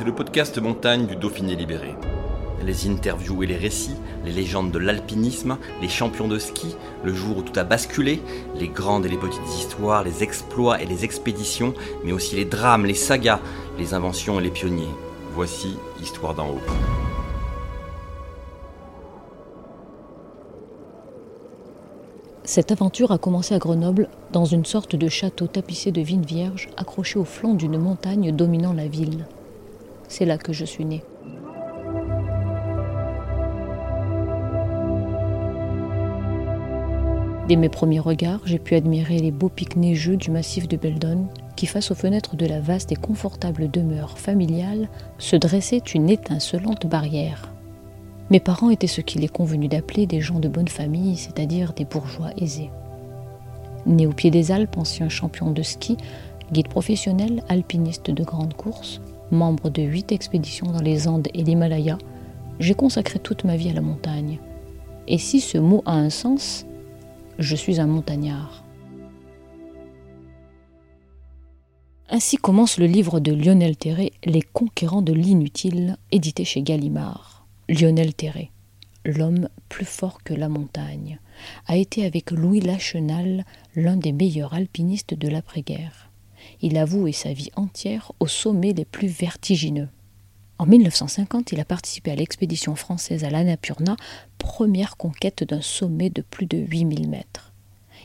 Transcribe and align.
C'est 0.00 0.06
le 0.06 0.14
podcast 0.14 0.56
montagne 0.56 1.06
du 1.06 1.14
Dauphiné 1.14 1.54
libéré. 1.54 1.94
Les 2.64 2.88
interviews 2.88 3.42
et 3.42 3.46
les 3.46 3.58
récits, 3.58 3.98
les 4.24 4.32
légendes 4.32 4.70
de 4.70 4.78
l'alpinisme, 4.78 5.58
les 5.82 5.90
champions 5.90 6.26
de 6.26 6.38
ski, 6.38 6.74
le 7.04 7.12
jour 7.12 7.36
où 7.36 7.42
tout 7.42 7.60
a 7.60 7.64
basculé, 7.64 8.22
les 8.56 8.68
grandes 8.68 9.04
et 9.04 9.10
les 9.10 9.18
petites 9.18 9.46
histoires, 9.58 10.02
les 10.02 10.22
exploits 10.22 10.80
et 10.80 10.86
les 10.86 11.04
expéditions, 11.04 11.74
mais 12.02 12.12
aussi 12.12 12.34
les 12.34 12.46
drames, 12.46 12.86
les 12.86 12.94
sagas, 12.94 13.40
les 13.78 13.92
inventions 13.92 14.40
et 14.40 14.42
les 14.42 14.48
pionniers. 14.48 14.88
Voici 15.34 15.76
Histoire 16.00 16.34
d'en 16.34 16.48
haut. 16.48 16.60
Cette 22.44 22.72
aventure 22.72 23.12
a 23.12 23.18
commencé 23.18 23.54
à 23.54 23.58
Grenoble, 23.58 24.08
dans 24.32 24.46
une 24.46 24.64
sorte 24.64 24.96
de 24.96 25.08
château 25.10 25.46
tapissé 25.46 25.92
de 25.92 26.00
vignes 26.00 26.24
vierges, 26.24 26.70
accroché 26.78 27.18
au 27.18 27.26
flanc 27.26 27.52
d'une 27.52 27.76
montagne 27.76 28.34
dominant 28.34 28.72
la 28.72 28.88
ville. 28.88 29.26
C'est 30.10 30.24
là 30.24 30.38
que 30.38 30.52
je 30.52 30.64
suis 30.64 30.84
née. 30.84 31.04
Dès 37.48 37.54
mes 37.54 37.68
premiers 37.68 38.00
regards, 38.00 38.40
j'ai 38.44 38.58
pu 38.58 38.74
admirer 38.74 39.18
les 39.18 39.30
beaux 39.30 39.48
pics 39.48 39.76
neigeux 39.76 40.16
du 40.16 40.32
massif 40.32 40.66
de 40.66 40.76
Beldon, 40.76 41.28
qui, 41.54 41.66
face 41.66 41.92
aux 41.92 41.94
fenêtres 41.94 42.34
de 42.34 42.44
la 42.44 42.60
vaste 42.60 42.90
et 42.90 42.96
confortable 42.96 43.70
demeure 43.70 44.18
familiale, 44.18 44.88
se 45.18 45.36
dressait 45.36 45.78
une 45.78 46.10
étincelante 46.10 46.86
barrière. 46.86 47.52
Mes 48.30 48.40
parents 48.40 48.70
étaient 48.70 48.88
ce 48.88 49.00
qu'il 49.00 49.24
est 49.24 49.32
convenu 49.32 49.68
d'appeler 49.68 50.06
des 50.06 50.20
gens 50.20 50.40
de 50.40 50.48
bonne 50.48 50.68
famille, 50.68 51.16
c'est-à-dire 51.16 51.72
des 51.72 51.84
bourgeois 51.84 52.30
aisés. 52.36 52.70
Né 53.86 54.08
au 54.08 54.12
pied 54.12 54.32
des 54.32 54.50
Alpes, 54.50 54.76
ancien 54.76 55.08
champion 55.08 55.52
de 55.52 55.62
ski, 55.62 55.96
guide 56.52 56.68
professionnel, 56.68 57.44
alpiniste 57.48 58.10
de 58.10 58.24
grande 58.24 58.54
course, 58.54 59.00
membre 59.30 59.70
de 59.70 59.82
huit 59.82 60.12
expéditions 60.12 60.66
dans 60.66 60.82
les 60.82 61.08
Andes 61.08 61.28
et 61.34 61.42
l'Himalaya, 61.42 61.98
j'ai 62.58 62.74
consacré 62.74 63.18
toute 63.18 63.44
ma 63.44 63.56
vie 63.56 63.70
à 63.70 63.74
la 63.74 63.80
montagne. 63.80 64.38
Et 65.08 65.18
si 65.18 65.40
ce 65.40 65.58
mot 65.58 65.82
a 65.86 65.94
un 65.94 66.10
sens, 66.10 66.66
je 67.38 67.56
suis 67.56 67.80
un 67.80 67.86
montagnard. 67.86 68.64
Ainsi 72.08 72.36
commence 72.36 72.78
le 72.78 72.86
livre 72.86 73.20
de 73.20 73.32
Lionel 73.32 73.76
Terré, 73.76 74.12
Les 74.24 74.42
conquérants 74.42 75.00
de 75.00 75.12
l'inutile, 75.12 75.96
édité 76.10 76.44
chez 76.44 76.60
Gallimard. 76.62 77.46
Lionel 77.68 78.14
Terré, 78.14 78.50
l'homme 79.04 79.48
plus 79.68 79.84
fort 79.84 80.22
que 80.24 80.34
la 80.34 80.48
montagne, 80.48 81.20
a 81.66 81.76
été 81.76 82.04
avec 82.04 82.32
Louis 82.32 82.60
Lachenal 82.60 83.44
l'un 83.76 83.96
des 83.96 84.12
meilleurs 84.12 84.54
alpinistes 84.54 85.14
de 85.14 85.28
l'après-guerre. 85.28 86.09
Il 86.62 86.76
a 86.76 86.84
voué 86.84 87.12
sa 87.12 87.32
vie 87.32 87.50
entière 87.56 88.12
aux 88.20 88.26
sommets 88.26 88.72
les 88.72 88.84
plus 88.84 89.08
vertigineux. 89.08 89.88
En 90.58 90.66
1950, 90.66 91.52
il 91.52 91.60
a 91.60 91.64
participé 91.64 92.10
à 92.10 92.14
l'expédition 92.14 92.76
française 92.76 93.24
à 93.24 93.30
l'Annapurna, 93.30 93.96
première 94.36 94.98
conquête 94.98 95.42
d'un 95.42 95.62
sommet 95.62 96.10
de 96.10 96.20
plus 96.20 96.44
de 96.44 96.58
8000 96.58 97.08
mètres. 97.08 97.54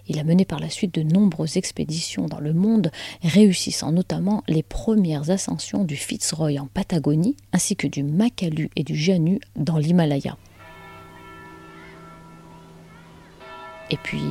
Il 0.08 0.20
a 0.20 0.24
mené 0.24 0.46
par 0.46 0.60
la 0.60 0.70
suite 0.70 0.96
de 0.96 1.04
nombreuses 1.04 1.58
expéditions 1.58 2.28
dans 2.28 2.40
le 2.40 2.54
monde, 2.54 2.92
réussissant 3.24 3.92
notamment 3.92 4.44
les 4.48 4.64
premières 4.64 5.32
ascensions 5.32 5.84
du 5.84 5.98
Fitzroy 5.98 6.60
en 6.60 6.68
Patagonie, 6.68 7.36
ainsi 7.52 7.76
que 7.76 7.88
du 7.88 8.04
Makalu 8.04 8.70
et 8.78 8.84
du 8.84 8.96
Janu 8.96 9.42
dans 9.58 9.78
l'Himalaya. 9.78 10.38
Et 13.90 13.98
puis, 13.98 14.24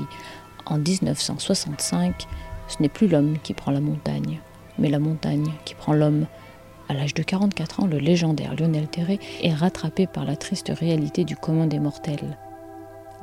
en 0.66 0.78
1965, 0.78 2.26
ce 2.68 2.82
n'est 2.82 2.88
plus 2.88 3.08
l'homme 3.08 3.38
qui 3.42 3.54
prend 3.54 3.70
la 3.70 3.80
montagne, 3.80 4.40
mais 4.78 4.88
la 4.88 4.98
montagne 4.98 5.52
qui 5.64 5.74
prend 5.74 5.92
l'homme. 5.92 6.26
À 6.88 6.94
l'âge 6.94 7.14
de 7.14 7.22
44 7.22 7.80
ans, 7.80 7.86
le 7.86 7.98
légendaire 7.98 8.54
Lionel 8.54 8.88
Terré 8.88 9.18
est 9.42 9.54
rattrapé 9.54 10.06
par 10.06 10.24
la 10.24 10.36
triste 10.36 10.72
réalité 10.74 11.24
du 11.24 11.36
commun 11.36 11.66
des 11.66 11.78
mortels 11.78 12.36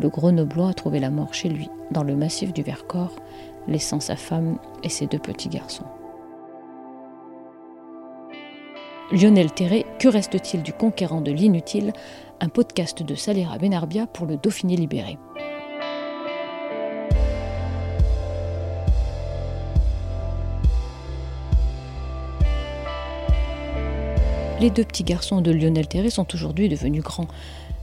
le 0.02 0.10
Grenoblois 0.10 0.70
a 0.70 0.74
trouvé 0.74 1.00
la 1.00 1.10
mort 1.10 1.34
chez 1.34 1.50
lui, 1.50 1.70
dans 1.92 2.04
le 2.04 2.16
massif 2.16 2.52
du 2.54 2.64
Vercors, 2.64 3.16
laissant 3.68 4.00
sa 4.00 4.16
femme 4.16 4.58
et 4.84 4.90
ses 4.90 5.06
deux 5.06 5.20
petits 5.20 5.50
garçons. 5.50 5.86
Lionel 9.12 9.52
Terré, 9.52 9.86
que 10.00 10.08
reste-t-il 10.08 10.64
du 10.64 10.74
conquérant 10.74 11.22
de 11.22 11.32
l'inutile? 11.32 11.94
Un 12.40 12.50
podcast 12.50 13.04
de 13.04 13.14
Salera 13.14 13.58
Benarbia 13.58 14.08
pour 14.08 14.26
le 14.26 14.38
Dauphiné 14.38 14.76
libéré. 14.76 15.18
Les 24.62 24.70
deux 24.70 24.84
petits 24.84 25.04
garçons 25.04 25.42
de 25.42 25.50
Lionel 25.50 25.88
Terré 25.88 26.12
sont 26.12 26.36
aujourd'hui 26.36 26.70
devenus 26.70 27.02
grands. 27.02 27.28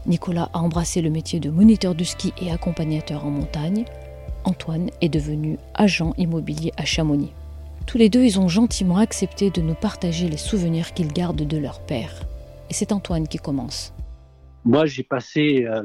Nicolas 0.07 0.49
a 0.53 0.61
embrassé 0.61 1.03
le 1.03 1.11
métier 1.11 1.41
de 1.41 1.51
moniteur 1.51 1.97
de 1.97 2.05
ski 2.05 2.33
et 2.41 2.53
accompagnateur 2.53 3.27
en 3.27 3.31
montagne. 3.31 3.85
Antoine 4.45 4.89
est 5.01 5.09
devenu 5.09 5.59
agent 5.75 6.15
immobilier 6.19 6.71
à 6.77 6.85
Chamonix. 6.85 7.33
Tous 7.89 7.99
les 7.99 8.09
deux, 8.09 8.23
ils 8.23 8.39
ont 8.39 8.47
gentiment 8.47 8.99
accepté 8.99 9.51
de 9.51 9.61
nous 9.61 9.75
partager 9.75 10.29
les 10.29 10.37
souvenirs 10.37 10.95
qu'ils 10.95 11.13
gardent 11.13 11.49
de 11.49 11.57
leur 11.57 11.85
père. 11.85 12.23
Et 12.71 12.75
c'est 12.75 12.93
Antoine 12.93 13.27
qui 13.27 13.39
commence. 13.39 13.93
Moi, 14.65 14.87
j'ai 14.87 15.03
passé 15.03 15.65
euh, 15.65 15.83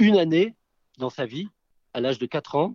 une 0.00 0.16
année 0.16 0.56
dans 0.98 1.10
sa 1.10 1.26
vie, 1.26 1.46
à 1.92 2.00
l'âge 2.00 2.18
de 2.18 2.26
4 2.26 2.56
ans, 2.56 2.74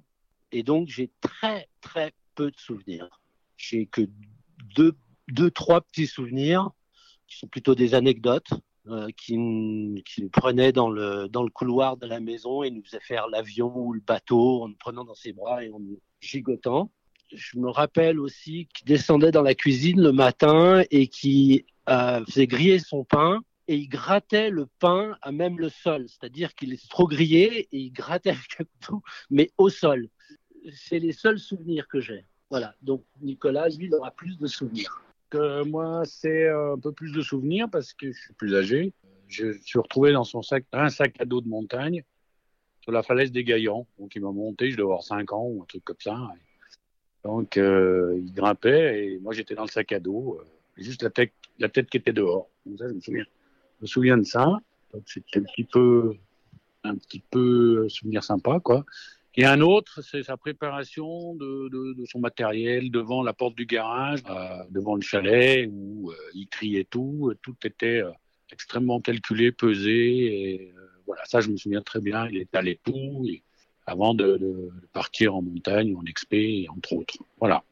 et 0.53 0.63
donc 0.63 0.87
j'ai 0.87 1.11
très, 1.19 1.67
très 1.81 2.13
peu 2.35 2.51
de 2.51 2.57
souvenirs. 2.57 3.19
J'ai 3.57 3.85
que 3.85 4.07
deux, 4.77 4.95
deux, 5.27 5.51
trois 5.51 5.81
petits 5.81 6.07
souvenirs 6.07 6.71
qui 7.29 7.38
sont 7.38 7.47
plutôt 7.47 7.75
des 7.75 7.94
anecdotes. 7.94 8.51
Euh, 8.88 9.09
qui, 9.16 9.38
nous 9.38 10.01
prenait 10.31 10.72
dans 10.72 10.90
le, 10.90 11.28
dans 11.28 11.44
le 11.44 11.50
couloir 11.51 11.97
de 11.97 12.07
la 12.07 12.19
maison 12.19 12.63
et 12.63 12.72
nous 12.72 12.84
faisait 12.84 13.01
faire 13.01 13.28
l'avion 13.28 13.72
ou 13.75 13.94
le 13.94 14.00
bateau 14.00 14.63
en 14.63 14.69
nous 14.69 14.75
prenant 14.79 15.03
dans 15.03 15.13
ses 15.13 15.31
bras 15.31 15.63
et 15.63 15.69
en 15.69 15.79
nous 15.79 16.00
gigotant. 16.22 16.89
Je 17.31 17.59
me 17.59 17.69
rappelle 17.69 18.19
aussi 18.19 18.68
qu'il 18.73 18.88
descendait 18.88 19.31
dans 19.31 19.44
la 19.44 19.53
cuisine 19.53 20.01
le 20.01 20.12
matin 20.12 20.81
et 20.89 21.07
qui 21.07 21.66
euh, 21.88 22.25
faisait 22.25 22.47
griller 22.47 22.79
son 22.79 23.03
pain 23.03 23.41
et 23.68 23.75
il 23.75 23.89
grattait 23.89 24.50
le 24.50 24.66
pain 24.79 25.16
à 25.22 25.31
même 25.31 25.59
le 25.59 25.69
sol, 25.69 26.07
c'est-à-dire 26.07 26.56
qu'il 26.56 26.73
est 26.73 26.89
trop 26.89 27.07
grillé 27.07 27.68
et 27.72 27.78
il 27.78 27.91
grattait 27.91 28.31
avec 28.31 28.59
un 28.59 28.63
couteau, 28.63 29.03
mais 29.29 29.51
au 29.59 29.69
sol. 29.69 30.09
C'est 30.73 31.00
les 31.00 31.12
seuls 31.12 31.38
souvenirs 31.38 31.88
que 31.88 32.00
j'ai. 32.00 32.25
Voilà, 32.50 32.73
donc 32.81 33.03
Nicolas, 33.22 33.69
lui, 33.69 33.85
il 33.85 33.94
aura 33.94 34.09
plus 34.09 34.39
de 34.39 34.47
souvenirs 34.47 35.00
moi, 35.35 36.03
c'est 36.06 36.50
un 36.50 36.78
peu 36.78 36.91
plus 36.91 37.12
de 37.12 37.22
souvenirs 37.22 37.69
parce 37.69 37.94
que 37.94 38.12
je 38.12 38.19
suis 38.19 38.34
plus 38.34 38.56
âgé. 38.56 38.94
Je 39.28 39.53
suis 39.62 39.79
retrouvé 39.79 40.12
dans 40.12 40.23
son 40.23 40.41
sac, 40.41 40.66
un 40.73 40.90
sac 40.90 41.16
à 41.19 41.25
dos 41.25 41.41
de 41.41 41.47
montagne 41.47 42.03
sur 42.81 42.91
la 42.91 43.03
falaise 43.03 43.31
des 43.31 43.44
Gaillans. 43.44 43.85
Donc, 44.00 44.16
il 44.16 44.22
m'a 44.22 44.31
monté, 44.31 44.72
je 44.72 44.75
devais 44.75 44.85
avoir 44.85 45.03
5 45.03 45.31
ans 45.34 45.44
ou 45.44 45.62
un 45.62 45.66
truc 45.66 45.84
comme 45.84 46.00
ça. 46.00 46.18
Donc, 47.23 47.57
euh, 47.57 48.18
il 48.18 48.34
grimpait 48.34 49.06
et 49.06 49.19
moi, 49.19 49.34
j'étais 49.34 49.56
dans 49.56 49.63
le 49.63 49.69
sac 49.69 49.92
à 49.92 50.00
dos, 50.00 50.39
euh, 50.39 50.45
juste 50.77 51.03
la 51.03 51.09
tête, 51.09 51.33
la 51.59 51.69
tête 51.69 51.89
qui 51.89 51.98
était 51.98 52.13
dehors. 52.13 52.50
Donc, 52.65 52.80
ça, 52.80 52.88
je 52.88 52.94
me 52.94 53.01
souviens, 53.01 53.25
je 53.77 53.81
me 53.83 53.88
souviens 53.88 54.18
de 54.18 54.24
ça. 54.24 54.57
Donc, 54.94 55.03
c'était 55.06 55.39
un 55.39 55.44
petit 55.44 55.65
peu, 55.65 56.15
un 56.83 56.95
petit 56.95 57.21
peu 57.30 57.88
souvenir 57.89 58.24
sympa, 58.24 58.59
quoi. 58.59 58.86
Et 59.39 59.45
un 59.45 59.62
autre, 59.62 60.01
c'est 60.01 60.21
sa 60.24 60.36
préparation 60.36 61.33
de, 61.36 61.95
son 62.12 62.19
matériel 62.19 62.91
devant 62.91 63.24
la 63.24 63.31
porte 63.31 63.56
du 63.56 63.65
garage, 63.65 64.19
euh, 64.30 64.50
devant 64.69 64.95
le 64.95 65.01
chalet, 65.01 65.65
où 65.71 66.12
euh, 66.12 66.15
il 66.36 66.50
criait 66.50 66.83
tout. 66.83 67.33
Tout 67.41 67.56
était 67.63 68.01
euh, 68.01 68.12
extrêmement 68.51 69.00
calculé, 69.00 69.53
pesé. 69.53 69.94
Et 69.94 70.74
voilà, 71.07 71.21
ça, 71.24 71.39
je 71.39 71.47
me 71.47 71.56
souviens 71.56 71.81
très 71.81 72.01
bien. 72.01 72.27
Il 72.27 72.36
étalait 72.36 72.81
tout 72.83 73.25
avant 73.86 74.13
de, 74.13 74.71
partir 74.91 75.38
en 75.38 75.41
montagne, 75.41 75.95
en 75.95 76.03
expé, 76.03 76.68
entre 76.75 76.91
autres. 76.91 77.15
Voilà. 77.39 77.63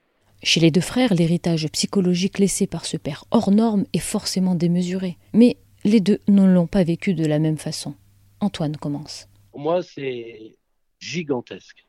Chez 0.43 0.61
les 0.61 0.71
deux 0.71 0.79
frères, 0.79 1.13
l'héritage 1.13 1.67
psychologique 1.73 2.39
laissé 2.39 2.65
par 2.65 2.85
ce 2.85 2.95
père 2.95 3.25
hors 3.29 3.51
norme 3.51 3.83
est 3.91 3.99
forcément 3.99 4.55
démesuré. 4.55 5.17
Mais 5.33 5.57
les 5.83 5.99
deux 5.99 6.21
ne 6.29 6.45
l'ont 6.45 6.65
pas 6.65 6.85
vécu 6.85 7.13
de 7.13 7.25
la 7.25 7.39
même 7.39 7.57
façon. 7.57 7.93
Antoine 8.39 8.77
commence. 8.77 9.27
Pour 9.51 9.59
moi, 9.59 9.83
c'est 9.83 10.55
gigantesque. 10.99 11.85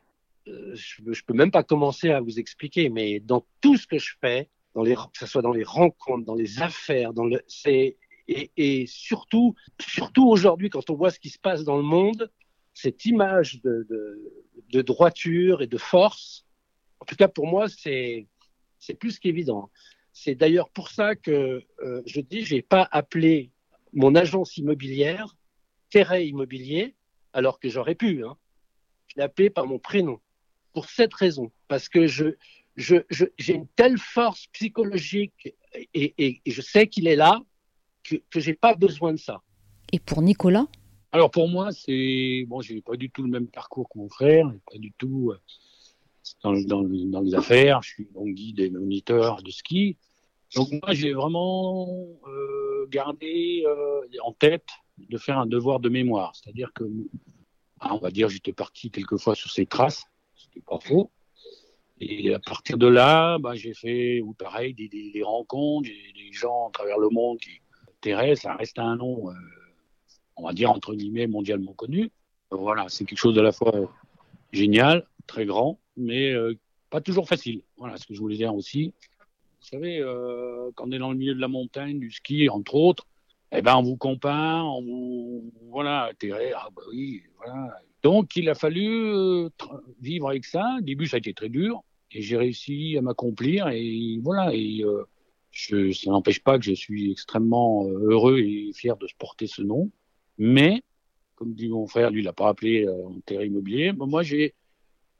euh, 0.47 0.75
je, 0.75 1.01
ne 1.01 1.13
peux 1.25 1.33
même 1.33 1.51
pas 1.51 1.63
commencer 1.63 2.09
à 2.11 2.21
vous 2.21 2.39
expliquer, 2.39 2.89
mais 2.89 3.19
dans 3.19 3.45
tout 3.61 3.77
ce 3.77 3.87
que 3.87 3.99
je 3.99 4.13
fais, 4.21 4.49
dans 4.75 4.83
les, 4.83 4.95
que 4.95 5.19
ce 5.19 5.25
soit 5.25 5.41
dans 5.41 5.51
les 5.51 5.63
rencontres, 5.63 6.25
dans 6.25 6.35
les 6.35 6.61
affaires, 6.61 7.13
dans 7.13 7.25
le, 7.25 7.41
c'est 7.47 7.97
et, 8.27 8.51
et, 8.57 8.85
surtout, 8.85 9.55
surtout 9.81 10.27
aujourd'hui, 10.27 10.69
quand 10.69 10.91
on 10.91 10.95
voit 10.95 11.09
ce 11.09 11.19
qui 11.19 11.29
se 11.29 11.39
passe 11.39 11.63
dans 11.63 11.77
le 11.77 11.83
monde, 11.83 12.31
cette 12.75 13.05
image 13.05 13.59
de, 13.63 13.87
de, 13.89 14.31
de 14.71 14.81
droiture 14.83 15.63
et 15.63 15.67
de 15.67 15.77
force, 15.77 16.45
en 16.99 17.05
tout 17.05 17.15
cas 17.15 17.27
pour 17.27 17.47
moi, 17.47 17.67
c'est 17.67 18.27
c'est 18.77 18.93
plus 18.93 19.19
qu'évident. 19.19 19.69
C'est 20.13 20.35
d'ailleurs 20.35 20.69
pour 20.69 20.89
ça 20.89 21.15
que 21.15 21.63
euh, 21.83 22.01
je 22.05 22.21
dis, 22.21 22.45
j'ai 22.45 22.61
pas 22.61 22.87
appelé 22.91 23.51
mon 23.93 24.15
agence 24.15 24.57
immobilière 24.57 25.35
Terre 25.89 26.15
Immobilier, 26.19 26.95
alors 27.33 27.59
que 27.59 27.69
j'aurais 27.69 27.95
pu. 27.95 28.23
Hein. 28.23 28.37
Je 29.09 29.15
l'ai 29.17 29.23
appelé 29.23 29.49
par 29.49 29.65
mon 29.67 29.79
prénom 29.79 30.19
pour 30.73 30.85
cette 30.89 31.13
raison, 31.13 31.51
parce 31.67 31.89
que 31.89 32.07
je, 32.07 32.35
je, 32.75 32.95
j'ai 33.37 33.55
une 33.55 33.67
telle 33.75 33.97
force 33.97 34.47
psychologique 34.53 35.55
et, 35.73 36.13
et, 36.17 36.41
et 36.45 36.51
je 36.51 36.61
sais 36.61 36.87
qu'il 36.87 37.07
est 37.07 37.15
là 37.15 37.41
que, 38.03 38.15
que 38.29 38.39
j'ai 38.39 38.53
pas 38.53 38.75
besoin 38.75 39.11
de 39.11 39.17
ça. 39.17 39.41
Et 39.91 39.99
pour 39.99 40.21
Nicolas? 40.21 40.67
Alors 41.11 41.31
pour 41.31 41.49
moi, 41.49 41.71
c'est 41.71 42.45
bon, 42.47 42.61
j'ai 42.61 42.81
pas 42.81 42.95
du 42.95 43.09
tout 43.09 43.23
le 43.23 43.29
même 43.29 43.47
parcours 43.47 43.89
que 43.89 43.97
mon 43.97 44.09
frère, 44.09 44.45
pas 44.71 44.77
du 44.77 44.91
tout 44.91 45.31
euh, 45.31 45.39
dans, 46.43 46.53
dans, 46.61 46.83
dans 46.83 47.21
les 47.21 47.33
affaires. 47.33 47.81
Je 47.81 47.89
suis 47.89 48.07
bon 48.13 48.27
guide 48.27 48.59
et 48.59 48.69
moniteur 48.69 49.41
de 49.41 49.49
ski. 49.49 49.97
Donc 50.55 50.69
moi, 50.71 50.93
j'ai 50.93 51.13
vraiment 51.13 52.07
euh, 52.27 52.87
gardé 52.89 53.63
euh, 53.65 54.01
en 54.23 54.33
tête 54.33 54.67
de 54.97 55.17
faire 55.17 55.39
un 55.39 55.47
devoir 55.47 55.79
de 55.79 55.89
mémoire, 55.89 56.35
c'est-à-dire 56.35 56.71
que, 56.73 56.83
on 57.81 57.97
va 57.97 58.11
dire, 58.11 58.29
j'étais 58.29 58.53
parti 58.53 58.91
quelquefois 58.91 59.35
sur 59.35 59.51
ces 59.51 59.65
traces, 59.65 60.05
c'était 60.35 60.61
pas 60.61 60.79
faux. 60.79 61.11
Et 62.01 62.33
à 62.33 62.39
partir 62.39 62.77
de 62.77 62.87
là, 62.87 63.37
bah, 63.39 63.55
j'ai 63.55 63.73
fait, 63.73 64.21
ou 64.21 64.33
pareil, 64.33 64.73
des, 64.73 64.87
des, 64.87 65.23
rencontres, 65.23 65.89
des, 65.89 66.31
gens 66.31 66.69
à 66.69 66.71
travers 66.71 66.97
le 66.97 67.09
monde 67.09 67.39
qui 67.39 67.61
Thérèse, 68.01 68.39
ça 68.41 68.53
reste 68.55 68.79
un 68.79 68.95
nom, 68.95 69.29
euh, 69.29 69.33
on 70.37 70.45
va 70.45 70.53
dire 70.53 70.71
entre 70.71 70.95
guillemets 70.95 71.27
mondialement 71.27 71.73
connu. 71.73 72.11
Voilà, 72.49 72.85
c'est 72.87 73.03
quelque 73.03 73.19
chose 73.19 73.35
de 73.35 73.41
la 73.41 73.51
fois 73.51 73.73
génial, 74.53 75.05
très 75.27 75.45
grand, 75.45 75.79
mais 75.97 76.31
euh, 76.31 76.57
pas 76.89 77.01
toujours 77.01 77.27
facile. 77.27 77.61
Voilà 77.77 77.97
ce 77.97 78.07
que 78.07 78.13
je 78.13 78.19
voulais 78.19 78.37
dire 78.37 78.55
aussi. 78.55 78.93
Vous 79.61 79.67
savez, 79.67 79.99
euh, 79.99 80.71
quand 80.75 80.87
on 80.87 80.91
est 80.93 80.99
dans 80.99 81.11
le 81.11 81.17
milieu 81.17 81.35
de 81.35 81.41
la 81.41 81.49
montagne, 81.49 81.99
du 81.99 82.11
ski, 82.11 82.47
entre 82.47 82.75
autres, 82.75 83.05
eh 83.51 83.61
ben, 83.61 83.75
on 83.75 83.83
vous 83.83 83.97
compare, 83.97 84.65
on 84.65 84.81
vous, 84.81 85.53
voilà, 85.69 86.11
ah 86.55 86.69
bah 86.75 86.81
oui, 86.89 87.23
voilà. 87.37 87.81
Donc, 88.03 88.35
il 88.35 88.47
a 88.49 88.55
fallu 88.55 88.87
euh, 88.87 89.49
vivre 90.01 90.29
avec 90.29 90.45
ça. 90.45 90.77
Au 90.77 90.81
début, 90.81 91.07
ça 91.07 91.15
a 91.15 91.19
été 91.19 91.33
très 91.33 91.49
dur, 91.49 91.83
et 92.11 92.21
j'ai 92.21 92.37
réussi 92.37 92.95
à 92.97 93.01
m'accomplir, 93.01 93.67
et 93.69 94.19
voilà, 94.23 94.53
et 94.53 94.83
euh, 94.83 95.03
je, 95.51 95.91
ça 95.91 96.11
n'empêche 96.11 96.41
pas 96.41 96.59
que 96.59 96.65
je 96.65 96.73
suis 96.73 97.11
extrêmement 97.11 97.87
euh, 97.87 98.11
heureux 98.11 98.39
et 98.39 98.71
fier 98.73 98.97
de 98.97 99.07
porter 99.17 99.47
ce 99.47 99.61
nom. 99.61 99.91
Mais, 100.37 100.83
comme 101.35 101.53
dit 101.53 101.69
mon 101.69 101.87
frère, 101.87 102.11
lui, 102.11 102.21
il 102.21 102.25
l'a 102.25 102.33
pas 102.33 102.49
appelé 102.49 102.85
euh, 102.85 103.07
en 103.07 103.41
immobilier. 103.41 103.91
moi, 103.93 104.23
j'ai 104.23 104.53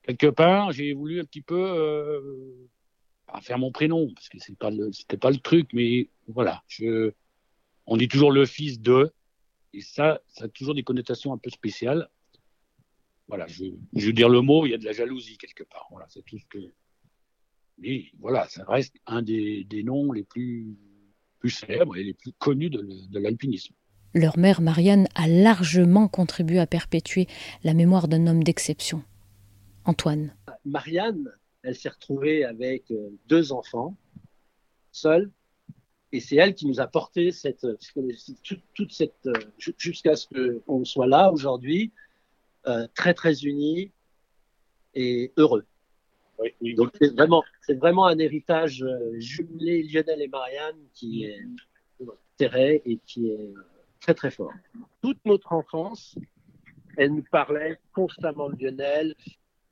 quelque 0.03 0.27
part, 0.27 0.71
j'ai 0.71 0.93
voulu 0.93 1.19
un 1.19 1.25
petit 1.25 1.41
peu 1.41 1.59
euh, 1.59 2.21
faire 3.41 3.57
mon 3.57 3.71
prénom 3.71 4.11
parce 4.13 4.29
que 4.29 4.39
c'est 4.39 4.57
pas 4.57 4.71
c'était 4.91 5.17
pas 5.17 5.31
le 5.31 5.37
truc, 5.37 5.69
mais 5.73 6.09
voilà. 6.27 6.63
Je, 6.67 7.13
on 7.89 7.97
dit 7.97 8.07
toujours 8.07 8.31
le 8.31 8.45
fils 8.45 8.79
de, 8.79 9.11
et 9.73 9.81
ça, 9.81 10.21
ça 10.27 10.45
a 10.45 10.47
toujours 10.47 10.75
des 10.75 10.83
connotations 10.83 11.33
un 11.33 11.37
peu 11.37 11.49
spéciales. 11.49 12.09
Voilà, 13.27 13.45
je, 13.47 13.65
je 13.93 14.05
veux 14.07 14.13
dire 14.13 14.29
le 14.29 14.41
mot, 14.41 14.65
il 14.65 14.71
y 14.71 14.73
a 14.73 14.77
de 14.77 14.85
la 14.85 14.93
jalousie 14.93 15.37
quelque 15.37 15.63
part. 15.63 15.87
Voilà, 15.91 16.05
c'est 16.09 16.23
tout 16.23 16.37
ce 16.37 16.45
que 16.45 16.59
mais 17.81 18.05
voilà, 18.19 18.45
ça 18.49 18.65
reste 18.67 18.95
un 19.05 19.21
des, 19.21 19.63
des 19.63 19.83
noms 19.83 20.11
les 20.11 20.23
plus, 20.23 20.75
plus 21.39 21.49
célèbres 21.49 21.95
et 21.95 22.03
les 22.03 22.13
plus 22.13 22.33
connus 22.33 22.69
de, 22.69 22.85
de 23.09 23.19
l'alpinisme. 23.19 23.73
Leur 24.13 24.37
mère 24.37 24.59
Marianne 24.59 25.07
a 25.15 25.27
largement 25.27 26.09
contribué 26.09 26.59
à 26.59 26.67
perpétuer 26.67 27.27
la 27.63 27.73
mémoire 27.73 28.07
d'un 28.07 28.27
homme 28.27 28.43
d'exception. 28.43 29.01
Antoine. 29.85 30.35
Marianne, 30.65 31.31
elle 31.63 31.75
s'est 31.75 31.89
retrouvée 31.89 32.43
avec 32.43 32.91
deux 33.27 33.53
enfants, 33.53 33.95
seule, 34.91 35.31
et 36.11 36.19
c'est 36.19 36.35
elle 36.37 36.55
qui 36.55 36.65
nous 36.65 36.79
a 36.79 36.87
porté 36.87 37.31
cette, 37.31 37.65
toute, 38.43 38.61
toute 38.73 38.91
cette, 38.91 39.29
jusqu'à 39.77 40.15
ce 40.15 40.59
qu'on 40.65 40.83
soit 40.83 41.07
là 41.07 41.31
aujourd'hui, 41.31 41.91
euh, 42.67 42.87
très 42.95 43.13
très 43.13 43.43
unis 43.43 43.91
et 44.95 45.31
heureux. 45.37 45.65
Oui, 46.39 46.49
oui. 46.61 46.75
Donc 46.75 46.91
c'est 46.99 47.13
vraiment, 47.13 47.43
c'est 47.61 47.75
vraiment 47.75 48.05
un 48.05 48.17
héritage 48.17 48.81
euh, 48.83 49.19
jumelé 49.19 49.83
Lionel 49.83 50.21
et 50.21 50.27
Marianne 50.27 50.77
qui 50.93 51.25
est 51.25 51.45
terré 52.37 52.81
et 52.85 52.97
qui 53.05 53.29
est 53.29 53.53
très 53.99 54.13
très 54.13 54.31
fort. 54.31 54.53
Toute 55.01 55.19
notre 55.25 55.53
enfance, 55.53 56.17
elle 56.97 57.13
nous 57.13 57.25
parlait 57.31 57.77
constamment 57.93 58.49
de 58.49 58.55
Lionel. 58.61 59.15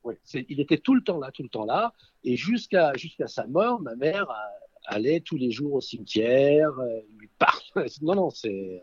Ouais, 0.04 0.18
il 0.34 0.60
était 0.60 0.78
tout 0.78 0.94
le 0.94 1.02
temps 1.02 1.18
là, 1.18 1.32
tout 1.32 1.42
le 1.42 1.48
temps 1.48 1.64
là, 1.64 1.92
et 2.22 2.36
jusqu'à 2.36 2.92
jusqu'à 2.96 3.26
sa 3.26 3.46
mort, 3.46 3.80
ma 3.80 3.96
mère 3.96 4.30
a, 4.30 4.50
allait 4.88 5.20
tous 5.20 5.36
les 5.36 5.50
jours 5.50 5.74
au 5.74 5.80
cimetière, 5.80 6.70
euh, 6.80 7.00
lui 7.18 7.28
parlait. 7.38 7.88
Non 8.02 8.14
non, 8.14 8.30
c'est 8.30 8.82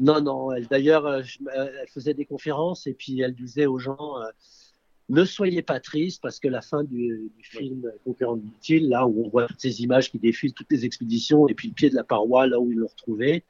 non 0.00 0.20
non. 0.20 0.52
Elle 0.52 0.66
d'ailleurs, 0.68 1.06
euh, 1.06 1.22
elle 1.54 1.88
faisait 1.88 2.14
des 2.14 2.24
conférences 2.24 2.86
et 2.86 2.94
puis 2.94 3.20
elle 3.20 3.34
disait 3.34 3.66
aux 3.66 3.78
gens. 3.78 4.22
Euh, 4.22 4.30
ne 5.10 5.24
soyez 5.24 5.62
pas 5.62 5.80
triste 5.80 6.20
parce 6.20 6.38
que 6.38 6.48
la 6.48 6.60
fin 6.60 6.84
du, 6.84 7.30
du 7.34 7.42
film 7.42 7.90
Conquérant 8.04 8.36
inutile, 8.36 8.90
là 8.90 9.06
où 9.06 9.24
on 9.24 9.28
voit 9.30 9.46
toutes 9.46 9.60
ces 9.60 9.82
images 9.82 10.10
qui 10.10 10.18
défilent, 10.18 10.52
toutes 10.52 10.70
les 10.70 10.84
expéditions, 10.84 11.48
et 11.48 11.54
puis 11.54 11.68
le 11.68 11.74
pied 11.74 11.88
de 11.88 11.94
la 11.94 12.04
paroi, 12.04 12.46
là 12.46 12.60
où 12.60 12.70
ils 12.70 12.76
l'ont 12.76 12.88
retrouvé, 12.88 13.44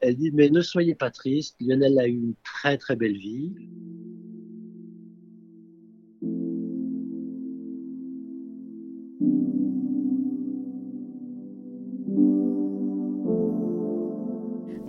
elle 0.00 0.16
dit 0.16 0.30
mais 0.32 0.48
ne 0.48 0.62
soyez 0.62 0.94
pas 0.94 1.10
triste, 1.10 1.56
Lionel 1.60 1.98
a 1.98 2.08
eu 2.08 2.14
une 2.14 2.34
très 2.42 2.78
très 2.78 2.96
belle 2.96 3.16
vie. 3.16 3.52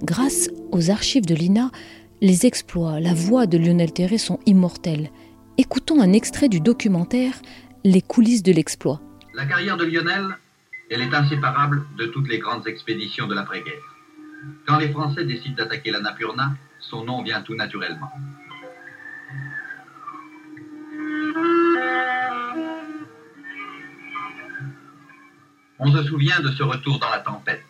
Grâce 0.09 0.49
aux 0.71 0.89
archives 0.89 1.27
de 1.27 1.35
l'INA, 1.35 1.69
les 2.19 2.47
exploits, 2.47 2.99
la 2.99 3.13
voix 3.13 3.45
de 3.45 3.59
Lionel 3.59 3.93
Terré 3.93 4.17
sont 4.17 4.39
immortels 4.47 5.11
écoutons 5.59 6.01
un 6.01 6.13
extrait 6.13 6.49
du 6.49 6.61
documentaire 6.61 7.33
Les 7.83 8.01
coulisses 8.01 8.41
de 8.41 8.51
l'exploit. 8.51 8.99
La 9.35 9.45
carrière 9.45 9.77
de 9.77 9.85
Lionel, 9.85 10.25
elle 10.89 11.01
est 11.01 11.13
inséparable 11.13 11.85
de 11.95 12.07
toutes 12.07 12.27
les 12.27 12.39
grandes 12.39 12.65
expéditions 12.65 13.27
de 13.27 13.35
l'après-guerre. 13.35 13.95
Quand 14.65 14.79
les 14.79 14.89
Français 14.89 15.25
décident 15.25 15.55
d'attaquer 15.55 15.91
la 15.91 15.99
Napurna, 15.99 16.55
son 16.79 17.03
nom 17.03 17.21
vient 17.21 17.43
tout 17.43 17.55
naturellement. 17.55 18.11
On 25.77 25.91
se 25.91 26.03
souvient 26.03 26.39
de 26.39 26.49
ce 26.49 26.63
retour 26.63 26.97
dans 26.97 27.09
la 27.09 27.19
tempête. 27.19 27.68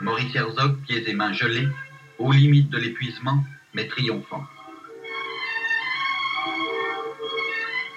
Maurice 0.00 0.34
Herzog, 0.34 0.80
pieds 0.86 1.10
et 1.10 1.14
mains 1.14 1.32
gelés, 1.32 1.68
aux 2.18 2.30
limites 2.30 2.70
de 2.70 2.78
l'épuisement, 2.78 3.44
mais 3.74 3.88
triomphant. 3.88 4.46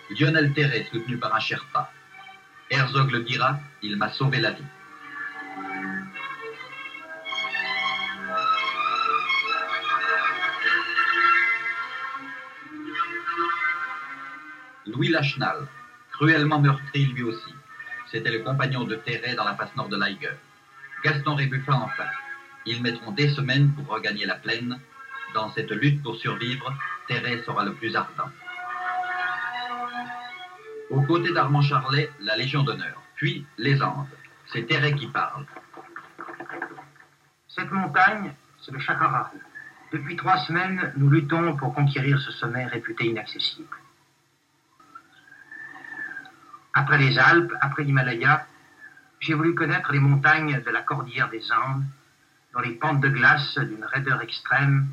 Lionel 0.09 0.51
Terret, 0.53 0.87
soutenu 0.91 1.17
par 1.17 1.35
un 1.35 1.39
Sherpa. 1.39 1.91
Herzog 2.71 3.11
le 3.11 3.21
dira, 3.21 3.59
il 3.83 3.97
m'a 3.97 4.09
sauvé 4.09 4.39
la 4.39 4.51
vie. 4.51 4.63
Louis 14.87 15.09
Lachenal, 15.09 15.67
cruellement 16.11 16.59
meurtri 16.59 17.05
lui 17.05 17.23
aussi. 17.23 17.53
C'était 18.11 18.31
le 18.31 18.39
compagnon 18.39 18.85
de 18.85 18.95
Terret 18.95 19.35
dans 19.35 19.45
la 19.45 19.55
face 19.55 19.75
nord 19.75 19.87
de 19.87 19.97
l'Aiger. 19.97 20.35
Gaston 21.03 21.35
Rébuffin 21.35 21.73
enfin. 21.73 22.07
Ils 22.65 22.81
mettront 22.81 23.11
des 23.11 23.29
semaines 23.29 23.71
pour 23.73 23.87
regagner 23.87 24.25
la 24.25 24.35
plaine. 24.35 24.79
Dans 25.33 25.51
cette 25.53 25.71
lutte 25.71 26.03
pour 26.03 26.15
survivre, 26.17 26.73
Terret 27.07 27.41
sera 27.45 27.63
le 27.63 27.73
plus 27.73 27.95
ardent. 27.95 28.29
Aux 30.89 31.01
côtés 31.03 31.31
d'Armand 31.31 31.61
Charlet, 31.61 32.11
la 32.19 32.35
Légion 32.35 32.63
d'honneur. 32.63 33.01
Puis 33.15 33.45
les 33.57 33.81
Andes. 33.81 34.07
C'est 34.51 34.67
Terret 34.67 34.93
qui 34.93 35.07
parle. 35.07 35.45
Cette 37.47 37.71
montagne, 37.71 38.33
c'est 38.61 38.71
le 38.71 38.79
Chakara. 38.79 39.31
Depuis 39.91 40.15
trois 40.15 40.37
semaines, 40.39 40.93
nous 40.97 41.09
luttons 41.09 41.55
pour 41.55 41.73
conquérir 41.73 42.19
ce 42.19 42.31
sommet 42.31 42.65
réputé 42.65 43.05
inaccessible. 43.05 43.75
Après 46.73 46.97
les 46.97 47.17
Alpes, 47.17 47.53
après 47.59 47.83
l'Himalaya, 47.83 48.45
j'ai 49.21 49.33
voulu 49.33 49.55
connaître 49.55 49.91
les 49.91 49.99
montagnes 49.99 50.61
de 50.65 50.69
la 50.71 50.81
cordillère 50.81 51.29
des 51.29 51.43
Andes, 51.51 51.83
dont 52.53 52.59
les 52.59 52.71
pentes 52.71 53.01
de 53.01 53.07
glace 53.07 53.57
d'une 53.57 53.85
raideur 53.85 54.21
extrême 54.21 54.87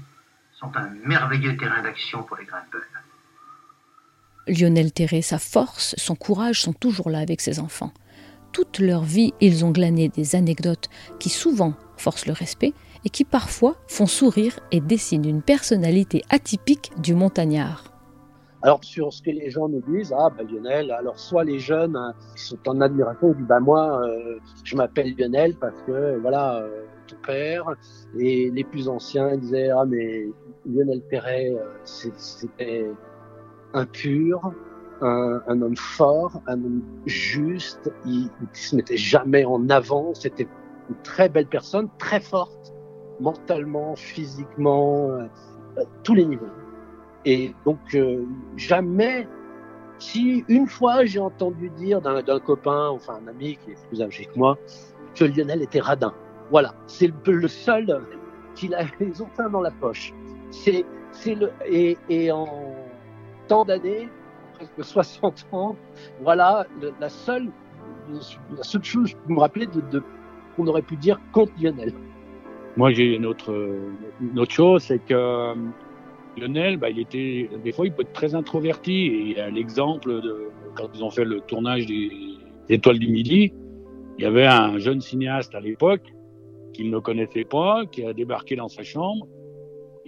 sont 0.61 0.71
un 0.77 0.91
merveilleux 1.05 1.57
terrain 1.57 1.83
d'action 1.83 2.23
pour 2.23 2.37
les 2.37 2.45
grimpeurs. 2.45 2.83
Lionel 4.47 4.93
Terré, 4.93 5.23
sa 5.23 5.39
force, 5.39 5.95
son 5.99 6.15
courage 6.15 6.61
sont 6.61 6.73
toujours 6.73 7.11
là 7.11 7.19
avec 7.19 7.41
ses 7.41 7.59
enfants. 7.59 7.93
Toute 8.53 8.79
leur 8.79 9.03
vie, 9.03 9.35
ils 9.41 9.65
ont 9.65 9.71
glané 9.71 10.09
des 10.09 10.37
anecdotes 10.37 10.89
qui 11.19 11.29
souvent 11.29 11.75
forcent 11.97 12.27
le 12.27 12.33
respect 12.33 12.73
et 13.05 13.11
qui 13.11 13.25
parfois 13.25 13.77
font 13.89 14.07
sourire 14.07 14.59
et 14.73 14.81
dessinent 14.81 15.29
une 15.29 15.43
personnalité 15.43 16.23
atypique 16.31 16.93
du 16.99 17.15
montagnard. 17.15 17.98
Alors 18.63 18.83
sur 18.83 19.13
ce 19.13 19.23
que 19.23 19.31
les 19.31 19.51
gens 19.51 19.69
nous 19.69 19.83
disent, 19.83 20.13
ah 20.17 20.31
bah 20.37 20.43
Lionel, 20.43 20.91
alors 20.91 21.19
soit 21.19 21.45
les 21.45 21.61
jeunes 21.61 21.95
hein, 21.95 22.13
sont 22.35 22.59
en 22.69 22.81
admiration 22.81 23.33
disent 23.33 23.47
bah 23.47 23.61
moi 23.61 24.03
euh, 24.03 24.39
je 24.65 24.75
m'appelle 24.75 25.15
Lionel 25.17 25.55
parce 25.55 25.81
que 25.83 26.19
voilà 26.19 26.57
euh, 26.57 26.85
ton 27.07 27.17
père 27.25 27.77
et 28.19 28.51
les 28.51 28.65
plus 28.65 28.89
anciens 28.89 29.37
disaient 29.37 29.69
ah 29.71 29.85
mais 29.87 30.27
Lionel 30.67 31.03
Perret 31.03 31.55
euh, 31.55 31.67
c'était 31.85 32.91
un 33.75 33.87
pur, 33.87 34.53
un, 35.03 35.41
un, 35.47 35.63
homme 35.63 35.77
fort, 35.77 36.43
un 36.49 36.55
homme 36.55 36.83
juste, 37.07 37.93
il, 38.05 38.25
ne 38.25 38.47
se 38.55 38.75
mettait 38.75 38.97
jamais 38.97 39.45
en 39.45 39.69
avant, 39.69 40.15
c'était 40.15 40.49
une 40.89 40.97
très 41.05 41.29
belle 41.29 41.47
personne, 41.47 41.89
très 41.99 42.21
forte, 42.21 42.75
mentalement, 43.21 43.95
physiquement, 43.95 45.11
à 45.77 45.83
tous 46.03 46.15
les 46.15 46.25
niveaux. 46.25 46.47
Et 47.31 47.55
donc, 47.67 47.79
euh, 47.95 48.25
jamais, 48.57 49.29
si 49.99 50.47
une 50.49 50.67
fois 50.67 51.05
j'ai 51.05 51.19
entendu 51.19 51.69
dire 51.69 52.01
d'un 52.01 52.41
copain, 52.41 52.89
enfin 52.89 53.21
un 53.23 53.29
ami 53.29 53.59
qui 53.63 53.73
est 53.73 53.89
plus 53.89 54.01
âgé 54.01 54.25
que 54.25 54.39
moi, 54.39 54.57
que 55.15 55.27
Lionel 55.27 55.61
était 55.61 55.81
radin. 55.81 56.15
Voilà, 56.51 56.75
c'est 56.87 57.13
le, 57.27 57.47
seul 57.47 58.01
qu'il 58.55 58.75
a 58.75 58.85
les 58.99 59.13
dans 59.53 59.61
la 59.61 59.71
poche. 59.71 60.15
C'est, 60.51 60.87
le, 61.27 61.51
et, 61.67 62.33
en 62.33 62.75
tant 63.47 63.67
d'années, 63.67 64.09
presque 64.55 64.83
60 64.83 65.49
ans, 65.53 65.77
voilà, 66.23 66.67
la 66.99 67.11
seule, 67.11 67.51
chose 68.83 69.13
que 69.13 69.21
je 69.29 69.35
me 69.35 69.39
rappelais 69.39 69.67
de, 69.67 69.83
de 69.83 70.03
qu'on 70.57 70.67
aurait 70.67 70.81
pu 70.81 70.97
dire 70.97 71.21
contre 71.33 71.53
Lionel. 71.61 71.93
Moi, 72.79 72.91
j'ai 72.93 73.17
une 73.17 73.27
autre 73.27 73.53
chose, 74.49 74.85
c'est 74.85 75.01
que 75.01 75.55
Lionel, 76.39 76.77
bah, 76.77 76.91
il 76.91 76.99
était, 76.99 77.49
des 77.63 77.73
fois, 77.73 77.87
il 77.87 77.93
peut 77.93 78.03
être 78.03 78.13
très 78.13 78.35
introverti. 78.35 79.33
Et 79.37 79.41
a 79.41 79.51
l'exemple 79.51 80.21
de 80.21 80.49
quand 80.75 80.89
ils 80.95 81.03
ont 81.03 81.11
fait 81.11 81.25
le 81.25 81.41
tournage 81.41 81.87
des 81.87 82.11
Étoiles 82.69 82.99
du 82.99 83.09
Midi, 83.09 83.53
il 84.19 84.23
y 84.23 84.27
avait 84.27 84.47
un 84.47 84.79
jeune 84.79 85.01
cinéaste 85.01 85.55
à 85.55 85.61
l'époque 85.61 86.03
qu'il 86.73 86.91
ne 86.91 86.99
connaissait 86.99 87.45
pas, 87.45 87.85
qui 87.91 88.05
a 88.05 88.13
débarqué 88.13 88.57
dans 88.57 88.69
sa 88.69 88.83
chambre 88.83 89.27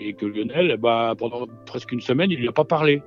et 0.00 0.14
que 0.14 0.26
Lionel, 0.26 0.76
bah, 0.78 1.14
pendant 1.16 1.46
presque 1.66 1.92
une 1.92 2.00
semaine, 2.00 2.30
il 2.30 2.38
lui 2.40 2.48
a 2.48 2.52
pas 2.52 2.64
parlé. 2.64 3.02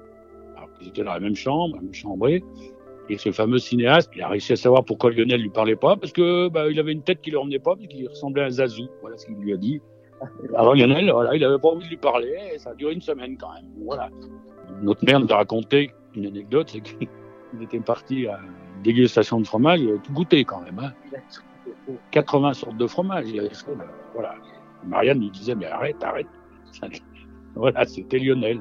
Alors 0.55 0.71
qu'ils 0.73 0.89
étaient 0.89 1.03
dans 1.03 1.13
la 1.13 1.19
même 1.19 1.35
chambre, 1.35 1.75
la 1.75 1.81
même 1.81 1.93
chambrée. 1.93 2.43
Et 3.09 3.17
ce 3.17 3.31
fameux 3.31 3.57
cinéaste, 3.57 4.11
il 4.15 4.21
a 4.21 4.29
réussi 4.29 4.53
à 4.53 4.55
savoir 4.55 4.85
pourquoi 4.85 5.11
Lionel 5.11 5.41
lui 5.41 5.49
parlait 5.49 5.75
pas, 5.75 5.97
parce 5.97 6.13
que 6.13 6.47
bah, 6.49 6.69
il 6.69 6.79
avait 6.79 6.93
une 6.93 7.01
tête 7.01 7.19
qui 7.21 7.31
lui 7.31 7.37
revenait 7.37 7.59
pas, 7.59 7.75
parce 7.75 7.87
qu'il 7.87 8.07
ressemblait 8.07 8.43
à 8.43 8.49
Zazou. 8.49 8.87
Voilà 9.01 9.17
ce 9.17 9.25
qu'il 9.25 9.35
lui 9.35 9.53
a 9.53 9.57
dit. 9.57 9.81
Alors 10.55 10.75
Lionel, 10.75 11.11
voilà, 11.11 11.35
il 11.35 11.43
avait 11.43 11.59
pas 11.59 11.69
envie 11.69 11.85
de 11.85 11.89
lui 11.89 11.97
parler, 11.97 12.37
et 12.53 12.57
ça 12.59 12.71
a 12.71 12.75
duré 12.75 12.93
une 12.93 13.01
semaine 13.01 13.37
quand 13.37 13.53
même. 13.53 13.65
Voilà. 13.83 14.09
Notre 14.81 15.05
mère 15.05 15.19
nous 15.19 15.31
a 15.31 15.37
raconté 15.37 15.91
une 16.15 16.25
anecdote, 16.25 16.69
c'est 16.69 16.81
qu'il 16.81 17.07
était 17.61 17.79
parti 17.79 18.27
à 18.27 18.39
une 18.77 18.83
dégustation 18.83 19.39
de 19.39 19.47
fromage, 19.47 19.81
il 19.81 19.89
avait 19.89 19.99
tout 19.99 20.13
goûté 20.13 20.43
quand 20.43 20.61
même. 20.61 20.79
Hein. 20.79 20.93
80 22.11 22.53
sortes 22.53 22.77
de 22.77 22.87
fromage. 22.87 23.25
Il 23.27 23.39
avait, 23.39 23.51
voilà. 24.13 24.35
Marianne 24.85 25.19
lui 25.19 25.29
disait, 25.29 25.55
mais 25.55 25.65
arrête, 25.65 26.01
arrête. 26.03 26.27
Voilà, 27.55 27.85
c'était 27.85 28.19
Lionel. 28.19 28.59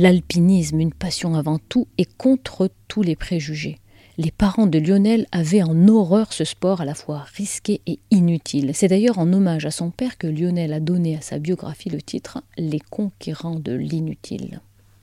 L'alpinisme, 0.00 0.78
une 0.78 0.94
passion 0.94 1.34
avant 1.34 1.58
tout 1.58 1.88
et 1.98 2.04
contre 2.04 2.70
tous 2.86 3.02
les 3.02 3.16
préjugés. 3.16 3.78
Les 4.16 4.30
parents 4.30 4.68
de 4.68 4.78
Lionel 4.78 5.26
avaient 5.32 5.64
en 5.64 5.88
horreur 5.88 6.32
ce 6.32 6.44
sport 6.44 6.80
à 6.80 6.84
la 6.84 6.94
fois 6.94 7.24
risqué 7.34 7.80
et 7.84 7.98
inutile. 8.12 8.76
C'est 8.76 8.86
d'ailleurs 8.86 9.18
en 9.18 9.32
hommage 9.32 9.66
à 9.66 9.72
son 9.72 9.90
père 9.90 10.16
que 10.16 10.28
Lionel 10.28 10.72
a 10.72 10.78
donné 10.78 11.16
à 11.16 11.20
sa 11.20 11.40
biographie 11.40 11.90
le 11.90 12.00
titre 12.00 12.44
Les 12.56 12.78
conquérants 12.78 13.58
de 13.58 13.72
l'inutile. 13.72 14.60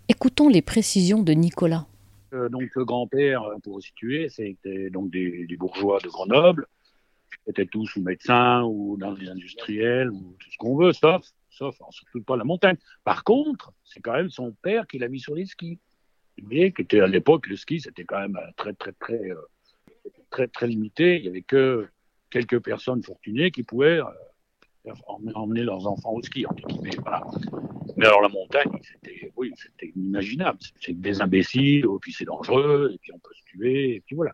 Écoutons 0.08 0.48
les 0.48 0.62
précisions 0.62 1.24
de 1.24 1.34
Nicolas. 1.34 1.88
Euh, 2.32 2.48
donc 2.48 2.70
le 2.74 2.86
grand-père, 2.86 3.44
pour 3.66 3.82
situer, 3.82 4.30
c'était 4.30 4.90
donc 4.90 5.12
des, 5.12 5.46
des, 5.46 5.58
bourgeois 5.58 6.00
de 6.02 6.08
Grenoble, 6.08 6.68
étaient 7.48 7.66
tous 7.66 7.98
ou 7.98 8.02
médecins 8.02 8.64
ou 8.64 8.96
dans 8.96 9.12
les 9.12 9.28
industriels 9.28 10.10
ou 10.10 10.38
tout 10.40 10.52
ce 10.52 10.58
qu'on 10.58 10.78
veut, 10.78 10.94
sauf, 10.94 11.22
sauf 11.56 11.76
surtout 11.90 12.22
pas 12.24 12.38
la 12.38 12.44
montagne. 12.44 12.78
Par 13.04 13.24
contre, 13.24 13.74
c'est 13.84 14.02
quand 14.02 14.14
même 14.14 14.30
son 14.30 14.52
père 14.62 14.88
qui 14.88 15.00
l'a 15.00 15.08
mis 15.08 15.20
sur 15.20 15.36
les 15.36 15.46
skis. 15.46 15.80
Mais 16.44 16.74
qui 16.74 16.82
était 16.82 17.00
à 17.00 17.08
l'époque 17.08 17.48
le 17.48 17.56
ski, 17.56 17.80
c'était 17.80 18.04
quand 18.04 18.20
même 18.20 18.38
très 18.58 18.74
très 18.74 18.92
très 18.92 19.32
euh, 19.32 19.42
très 20.30 20.48
très 20.48 20.68
limité. 20.68 21.18
Il 21.18 21.26
y 21.26 21.30
avait 21.30 21.42
que 21.42 21.88
quelques 22.30 22.60
personnes 22.60 23.02
fortunées 23.04 23.52
qui 23.52 23.64
pouvaient 23.64 24.02
emmener 25.36 25.64
leurs 25.64 25.88
enfants 25.88 26.12
au 26.12 26.22
ski, 26.22 26.46
Mais, 26.82 26.92
mais 27.98 28.06
alors 28.06 28.22
la 28.22 28.30
montagne, 28.30 28.70
c'était 28.84 29.32
oui, 29.36 29.54
inimaginable. 29.96 30.60
C'est 30.82 31.00
des 31.00 31.22
imbéciles, 31.22 31.86
puis 32.02 32.14
c'est 32.14 32.26
dangereux, 32.26 32.92
et 32.94 32.98
puis 32.98 33.12
on 33.14 33.20
peut 33.20 33.34
se 33.34 33.44
tuer, 33.46 33.96
et 33.96 34.02
puis 34.02 34.16
voilà. 34.16 34.34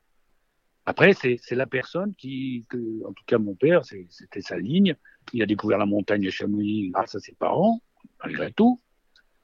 Après, 0.86 1.14
c'est 1.14 1.40
la 1.52 1.68
personne 1.68 2.16
qui, 2.16 2.66
en 3.06 3.14
tout 3.14 3.24
cas 3.28 3.38
mon 3.38 3.56
père, 3.56 3.86
c'était 3.86 4.42
sa 4.42 4.58
ligne. 4.58 4.96
Il 5.34 5.42
a 5.42 5.46
découvert 5.46 5.78
la 5.78 5.86
montagne 5.86 6.28
à 6.28 6.32
Chamonix 6.32 6.90
grâce 6.90 7.16
à 7.16 7.20
ses 7.20 7.34
parents, 7.34 7.82
malgré 8.24 8.52
tout. 8.52 8.82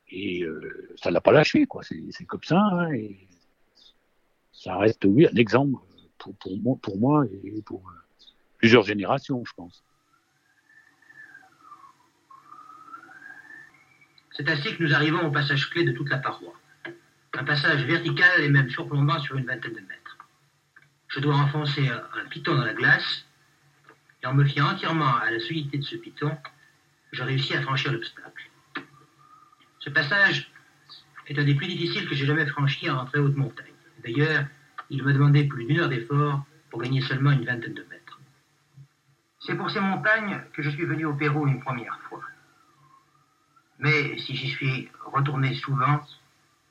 Et 0.10 0.44
euh, 0.44 0.96
ça 0.96 1.12
l'a 1.12 1.22
pas 1.22 1.32
lâché, 1.32 1.66
quoi. 1.66 1.82
C'est 1.84 2.26
comme 2.26 2.44
ça. 2.44 2.60
Hein, 2.60 2.92
et 2.94 3.28
ça 4.52 4.78
reste, 4.78 5.06
oui, 5.06 5.28
un 5.28 5.36
exemple 5.36 5.82
pour, 6.18 6.36
pour, 6.82 6.98
moi, 6.98 7.26
et 7.44 7.62
pour 7.62 7.88
euh, 7.90 8.26
plusieurs 8.58 8.84
générations, 8.84 9.44
je 9.46 9.54
pense. 9.54 9.84
C'est 14.32 14.48
ainsi 14.50 14.76
que 14.76 14.84
nous 14.84 14.94
arrivons 14.94 15.26
au 15.28 15.32
passage 15.32 15.70
clé 15.70 15.84
de 15.84 15.92
toute 15.92 16.10
la 16.10 16.18
paroi. 16.18 16.54
Un 17.34 17.44
passage 17.44 17.84
vertical 17.86 18.42
et 18.42 18.50
même 18.50 18.70
surplombant 18.70 19.20
sur 19.20 19.36
une 19.36 19.46
vingtaine 19.46 19.74
de 19.74 19.82
mètres. 19.82 20.18
Je 21.08 21.20
dois 21.20 21.36
enfoncer 21.36 21.88
un 21.88 22.28
piton 22.30 22.56
dans 22.56 22.66
la 22.66 22.74
glace, 22.74 23.27
en 24.28 24.34
me 24.34 24.44
fiant 24.44 24.68
entièrement 24.68 25.16
à 25.16 25.32
la 25.32 25.40
solidité 25.40 25.78
de 25.78 25.84
ce 25.84 25.96
piton, 25.96 26.38
je 27.12 27.24
réussis 27.24 27.56
à 27.56 27.62
franchir 27.62 27.94
l'obstacle. 27.94 28.50
Ce 29.80 29.90
passage 29.90 30.52
est 31.28 31.40
un 31.40 31.46
des 31.46 31.56
plus 31.56 31.68
difficiles 31.68 32.08
que 32.08 32.16
j'ai 32.16 32.26
jamais 32.26 32.46
franchi 32.46 32.90
en 32.90 33.06
très 33.06 33.20
haute 33.20 33.38
montagne. 33.38 33.74
D'ailleurs, 34.04 34.46
il 34.90 35.04
m'a 35.04 35.14
demandé 35.14 35.46
plus 35.46 35.66
d'une 35.66 35.80
heure 35.80 35.90
d'effort 35.90 36.46
pour 36.70 36.82
gagner 36.82 37.02
seulement 37.02 37.32
une 37.32 37.46
vingtaine 37.46 37.74
de 37.74 37.86
mètres. 37.90 38.20
C'est 39.40 39.56
pour 39.56 39.70
ces 39.70 39.80
montagnes 39.80 40.42
que 40.54 40.62
je 40.62 40.70
suis 40.70 40.86
venu 40.86 41.06
au 41.06 41.14
Pérou 41.14 41.48
une 41.48 41.62
première 41.62 41.98
fois. 42.10 42.22
Mais 43.80 44.18
si 44.18 44.36
j'y 44.36 44.50
suis 44.50 44.90
retourné 45.06 45.54
souvent, 45.54 46.06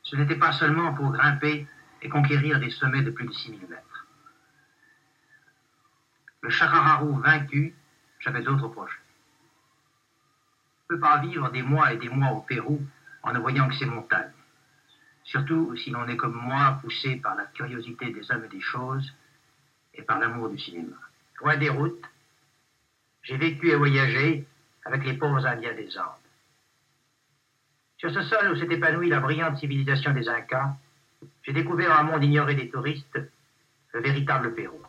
ce 0.03 0.17
n'était 0.17 0.37
pas 0.37 0.53
seulement 0.53 0.93
pour 0.93 1.11
grimper 1.11 1.67
et 2.03 2.09
conquérir 2.11 2.61
des 2.61 2.71
sommets 2.71 3.03
de 3.03 3.11
plus 3.11 3.27
de 3.27 3.33
6000 3.33 3.61
mètres. 3.71 3.96
Le 6.47 6.53
Chacararou 6.53 7.17
vaincu, 7.17 7.75
j'avais 8.21 8.41
d'autres 8.41 8.69
projets. 8.69 9.03
On 10.89 10.95
ne 10.95 10.97
peut 10.97 11.01
pas 11.01 11.19
vivre 11.19 11.51
des 11.51 11.63
mois 11.63 11.93
et 11.93 11.97
des 11.97 12.09
mois 12.09 12.31
au 12.31 12.41
Pérou 12.43 12.81
en 13.25 13.33
ne 13.33 13.41
voyant 13.41 13.67
que 13.67 13.75
ces 13.75 13.85
montagnes. 13.85 14.31
Surtout 15.25 15.77
si 15.77 15.91
l'on 15.91 16.07
est 16.07 16.17
comme 16.17 16.41
moi 16.41 16.79
poussé 16.81 17.17
par 17.17 17.35
la 17.35 17.47
curiosité 17.47 18.13
des 18.13 18.31
hommes 18.31 18.45
et 18.45 18.49
des 18.49 18.61
choses 18.61 19.13
et 19.93 20.03
par 20.03 20.21
l'amour 20.21 20.49
du 20.49 20.57
cinéma. 20.57 20.95
Loin 21.41 21.57
des 21.57 21.69
routes, 21.69 22.05
j'ai 23.25 23.39
vécu 23.39 23.71
et 23.71 23.75
voyagé 23.75 24.47
avec 24.85 25.05
les 25.05 25.15
pauvres 25.15 25.45
Indiens 25.45 25.75
des 25.75 25.99
Andes. 25.99 26.29
Sur 27.97 28.13
ce 28.13 28.23
sol 28.23 28.53
où 28.53 28.57
s'est 28.57 28.73
épanouie 28.73 29.09
la 29.09 29.19
brillante 29.19 29.59
civilisation 29.59 30.13
des 30.13 30.29
Incas, 30.29 30.77
j'ai 31.43 31.53
découvert 31.53 31.99
un 31.99 32.05
monde 32.05 32.23
ignoré 32.23 32.55
des 32.55 32.69
touristes, 32.69 33.19
le 33.93 34.01
véritable 34.01 34.55
Pérou. 34.55 34.81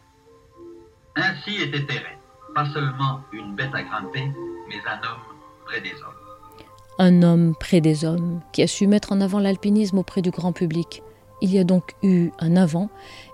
Ainsi 1.18 1.64
était 1.64 1.84
Thérèse, 1.84 2.20
pas 2.54 2.70
seulement 2.72 3.22
une 3.34 3.56
bête 3.56 3.74
à 3.74 3.82
grimper, 3.82 4.32
mais 4.70 4.76
un 4.88 4.98
homme 4.98 5.24
près 5.66 5.82
des 5.82 5.94
hommes. 5.94 6.60
Un 7.00 7.24
homme 7.24 7.56
près 7.60 7.82
des 7.82 8.06
hommes 8.06 8.42
qui 8.54 8.62
a 8.62 8.68
su 8.68 8.86
mettre 8.86 9.12
en 9.14 9.22
avant 9.22 9.40
l'alpinisme 9.40 9.98
auprès 9.98 10.22
du 10.22 10.30
grand 10.30 10.54
public. 10.54 11.02
Il 11.42 11.52
y 11.52 11.58
a 11.58 11.64
donc 11.64 11.96
eu 12.04 12.30
un 12.38 12.56
avant 12.56 12.90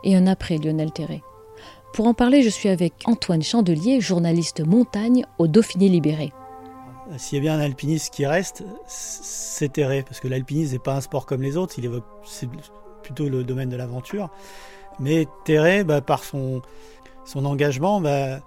et 0.06 0.16
un 0.16 0.28
après 0.28 0.58
Lionel 0.58 0.94
Terré. 0.94 1.24
Pour 1.94 2.08
en 2.08 2.14
parler, 2.14 2.42
je 2.42 2.50
suis 2.50 2.70
avec 2.70 2.94
Antoine 3.06 3.44
Chandelier, 3.44 4.00
journaliste 4.00 4.66
montagne 4.66 5.26
au 5.38 5.48
Dauphiné 5.48 5.90
Libéré. 5.90 6.32
S'il 7.18 7.38
y 7.38 7.40
a 7.40 7.42
bien 7.42 7.60
un 7.60 7.64
alpiniste 7.64 8.14
qui 8.14 8.26
reste, 8.26 8.64
c'est 8.88 9.74
Terré, 9.74 10.04
parce 10.04 10.22
que 10.22 10.30
l'alpinisme 10.30 10.72
n'est 10.74 10.80
pas 10.80 10.96
un 10.96 11.02
sport 11.02 11.26
comme 11.26 11.42
les 11.42 11.58
autres, 11.58 11.76
il 11.78 11.86
évoque, 11.86 12.06
c'est 12.24 12.50
plutôt 13.04 13.28
le 13.28 13.44
domaine 13.44 13.68
de 13.68 13.76
l'aventure. 13.76 14.30
Mais 15.00 15.28
Terré, 15.44 15.84
bah, 15.84 16.02
par 16.02 16.24
son, 16.24 16.62
son 17.26 17.46
engagement, 17.46 18.02
bah, 18.02 18.40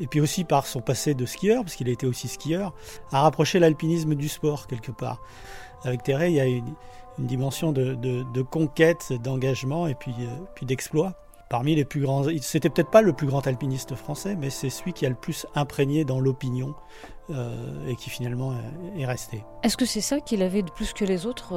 et 0.00 0.06
puis 0.06 0.20
aussi 0.20 0.44
par 0.44 0.66
son 0.66 0.80
passé 0.80 1.14
de 1.14 1.26
skieur, 1.26 1.62
parce 1.62 1.76
qu'il 1.76 1.88
a 1.88 1.92
été 1.92 2.06
aussi 2.06 2.28
skieur, 2.28 2.72
a 3.12 3.22
rapproché 3.22 3.58
l'alpinisme 3.58 4.14
du 4.14 4.28
sport 4.28 4.66
quelque 4.66 4.92
part. 4.92 5.20
Avec 5.84 6.02
Terray, 6.02 6.32
il 6.32 6.36
y 6.36 6.40
a 6.40 6.46
une, 6.46 6.74
dimension 7.18 7.70
de, 7.70 8.42
conquête, 8.42 9.12
d'engagement 9.12 9.86
et 9.86 9.94
puis, 9.94 10.14
euh, 10.20 10.30
puis 10.54 10.64
d'exploit. 10.64 11.12
Parmi 11.50 11.74
les 11.74 11.84
plus 11.84 12.00
grands, 12.00 12.24
c'était 12.40 12.70
peut-être 12.70 12.90
pas 12.90 13.02
le 13.02 13.12
plus 13.12 13.26
grand 13.26 13.46
alpiniste 13.46 13.94
français, 13.94 14.36
mais 14.36 14.48
c'est 14.48 14.70
celui 14.70 14.94
qui 14.94 15.04
a 15.04 15.10
le 15.10 15.16
plus 15.16 15.46
imprégné 15.54 16.04
dans 16.04 16.20
l'opinion 16.20 16.74
euh, 17.28 17.88
et 17.88 17.96
qui 17.96 18.08
finalement 18.08 18.54
est 18.96 19.04
resté. 19.04 19.44
Est-ce 19.64 19.76
que 19.76 19.84
c'est 19.84 20.00
ça 20.00 20.20
qu'il 20.20 20.42
avait 20.42 20.62
de 20.62 20.70
plus 20.70 20.94
que 20.94 21.04
les 21.04 21.26
autres, 21.26 21.52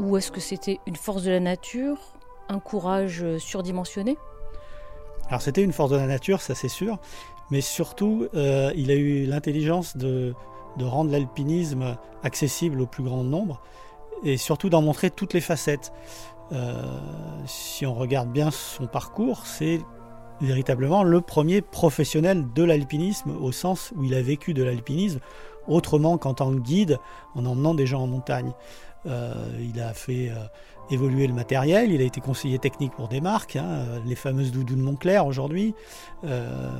ou 0.00 0.16
est-ce 0.16 0.32
que 0.32 0.40
c'était 0.40 0.80
une 0.86 0.96
force 0.96 1.22
de 1.22 1.30
la 1.30 1.40
nature, 1.40 1.98
un 2.48 2.58
courage 2.58 3.24
surdimensionné? 3.38 4.16
Alors 5.30 5.42
c'était 5.42 5.62
une 5.62 5.72
force 5.72 5.92
de 5.92 5.96
la 5.96 6.06
nature, 6.06 6.40
ça 6.40 6.56
c'est 6.56 6.68
sûr, 6.68 6.98
mais 7.50 7.60
surtout 7.60 8.26
euh, 8.34 8.72
il 8.74 8.90
a 8.90 8.94
eu 8.94 9.26
l'intelligence 9.26 9.96
de, 9.96 10.34
rendre 10.80 11.12
l'alpinisme 11.12 11.96
accessible 12.24 12.80
au 12.80 12.86
plus 12.86 13.04
grand 13.04 13.22
nombre 13.22 13.60
et 14.24 14.36
surtout 14.36 14.70
d'en 14.70 14.82
montrer 14.82 15.10
toutes 15.10 15.34
les 15.34 15.40
facettes. 15.40 15.92
Euh, 16.52 16.82
si 17.46 17.86
on 17.86 17.94
regarde 17.94 18.32
bien 18.32 18.50
son 18.50 18.86
parcours, 18.86 19.46
c'est 19.46 19.80
véritablement 20.40 21.04
le 21.04 21.20
premier 21.20 21.60
professionnel 21.60 22.46
de 22.54 22.64
l'alpinisme 22.64 23.36
au 23.40 23.52
sens 23.52 23.92
où 23.94 24.04
il 24.04 24.14
a 24.14 24.22
vécu 24.22 24.52
de 24.52 24.64
l'alpinisme 24.64 25.20
autrement 25.68 26.18
qu'en 26.18 26.34
tant 26.34 26.50
que 26.50 26.60
guide 26.60 26.98
en 27.34 27.46
emmenant 27.46 27.74
des 27.74 27.86
gens 27.86 28.02
en 28.02 28.06
montagne. 28.08 28.52
Euh, 29.06 29.34
il 29.60 29.80
a 29.80 29.92
fait 29.92 30.32
évoluer 30.90 31.26
le 31.26 31.34
matériel, 31.34 31.92
il 31.92 32.00
a 32.00 32.04
été 32.04 32.20
conseiller 32.20 32.58
technique 32.58 32.92
pour 32.92 33.08
des 33.08 33.20
marques, 33.20 33.56
hein, 33.56 33.84
les 34.04 34.14
fameuses 34.14 34.52
doudous 34.52 34.76
de 34.76 34.82
Montclair 34.82 35.26
aujourd'hui. 35.26 35.74
Euh, 36.24 36.70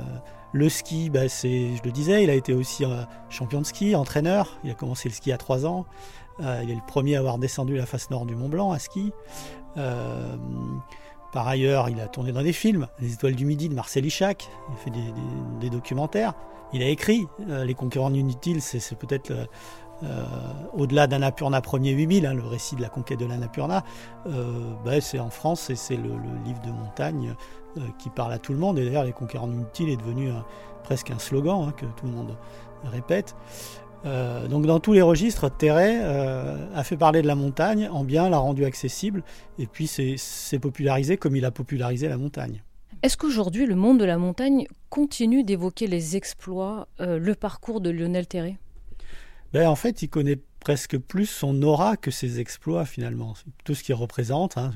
le 0.53 0.69
ski, 0.69 1.09
bah, 1.09 1.29
c'est, 1.29 1.75
je 1.75 1.83
le 1.83 1.91
disais, 1.91 2.23
il 2.23 2.29
a 2.29 2.33
été 2.33 2.53
aussi 2.53 2.83
euh, 2.83 3.03
champion 3.29 3.61
de 3.61 3.65
ski, 3.65 3.95
entraîneur. 3.95 4.57
Il 4.63 4.71
a 4.71 4.73
commencé 4.73 5.07
le 5.07 5.13
ski 5.13 5.31
à 5.31 5.37
3 5.37 5.65
ans. 5.65 5.85
Euh, 6.41 6.61
il 6.63 6.71
est 6.71 6.75
le 6.75 6.81
premier 6.85 7.15
à 7.15 7.19
avoir 7.19 7.37
descendu 7.37 7.75
la 7.75 7.85
face 7.85 8.09
nord 8.09 8.25
du 8.25 8.35
Mont 8.35 8.49
Blanc 8.49 8.71
à 8.71 8.79
ski. 8.79 9.11
par 11.33 11.47
ailleurs, 11.47 11.89
il 11.89 11.99
a 12.01 12.07
tourné 12.07 12.33
dans 12.33 12.43
des 12.43 12.53
films, 12.53 12.87
Les 12.99 13.13
Étoiles 13.13 13.35
du 13.35 13.45
Midi 13.45 13.69
de 13.69 13.75
Marcel 13.75 14.05
Ichac. 14.05 14.49
Il 14.69 14.73
a 14.73 14.77
fait 14.77 14.91
des, 15.59 15.69
documentaires. 15.69 16.33
Il 16.73 16.83
a 16.83 16.87
écrit 16.87 17.25
Les 17.47 17.73
Conquérants 17.73 18.13
inutiles, 18.13 18.61
c'est, 18.61 18.95
peut-être 18.97 19.31
euh, 20.03 20.25
au-delà 20.73 21.07
d'Annapurna 21.07 21.61
premier 21.61 21.91
8000, 21.91 22.25
hein, 22.25 22.33
le 22.33 22.43
récit 22.43 22.75
de 22.75 22.81
la 22.81 22.89
conquête 22.89 23.19
de 23.19 23.25
l'Annapurna, 23.25 23.83
euh, 24.27 24.73
bah, 24.83 24.99
c'est 24.99 25.19
en 25.19 25.29
France 25.29 25.69
et 25.69 25.75
c'est 25.75 25.95
le, 25.95 26.09
livre 26.45 26.61
de 26.65 26.71
montagne 26.71 27.35
euh, 27.77 27.81
qui 27.99 28.09
parle 28.09 28.33
à 28.33 28.39
tout 28.39 28.53
le 28.53 28.59
monde. 28.59 28.79
Et 28.79 28.85
d'ailleurs, 28.85 29.03
Les 29.03 29.11
Conquérants 29.11 29.51
inutiles 29.51 29.89
est 29.89 29.97
devenu 29.97 30.31
presque 30.83 31.11
un 31.11 31.19
slogan 31.19 31.65
hein, 31.67 31.73
que 31.75 31.85
tout 31.85 32.05
le 32.05 32.11
monde 32.11 32.35
répète. 32.83 33.35
donc 34.49 34.65
dans 34.65 34.79
tous 34.79 34.93
les 34.93 35.03
registres, 35.03 35.49
Terray 35.49 35.99
a 35.99 36.83
fait 36.83 36.97
parler 36.97 37.21
de 37.21 37.27
la 37.27 37.35
montagne 37.35 37.87
en 37.91 38.03
bien, 38.03 38.27
l'a 38.27 38.39
rendu 38.39 38.65
accessible, 38.65 39.23
et 39.59 39.67
puis 39.67 39.85
c'est 39.85 40.59
popularisé 40.59 41.17
comme 41.17 41.35
il 41.35 41.45
a 41.45 41.51
popularisé 41.51 42.09
la 42.09 42.17
montagne. 42.17 42.63
Est-ce 43.03 43.17
qu'aujourd'hui 43.17 43.67
le 43.67 43.75
monde 43.75 43.99
de 43.99 44.05
la 44.05 44.17
montagne 44.17 44.65
continue 44.89 45.43
d'évoquer 45.43 45.85
les 45.85 46.15
exploits, 46.15 46.87
le 46.97 47.33
parcours 47.35 47.81
de 47.81 47.91
Lionel 47.91 48.25
Terray 48.25 48.57
ben, 49.53 49.67
en 49.67 49.75
fait, 49.75 50.01
il 50.01 50.09
connaît 50.09 50.39
presque 50.61 50.97
plus 50.97 51.25
son 51.25 51.61
aura 51.63 51.97
que 51.97 52.11
ses 52.11 52.39
exploits 52.39 52.85
finalement. 52.85 53.33
Tout 53.65 53.75
ce 53.75 53.83
qu'il 53.83 53.95
représente, 53.95 54.57
hein, 54.57 54.71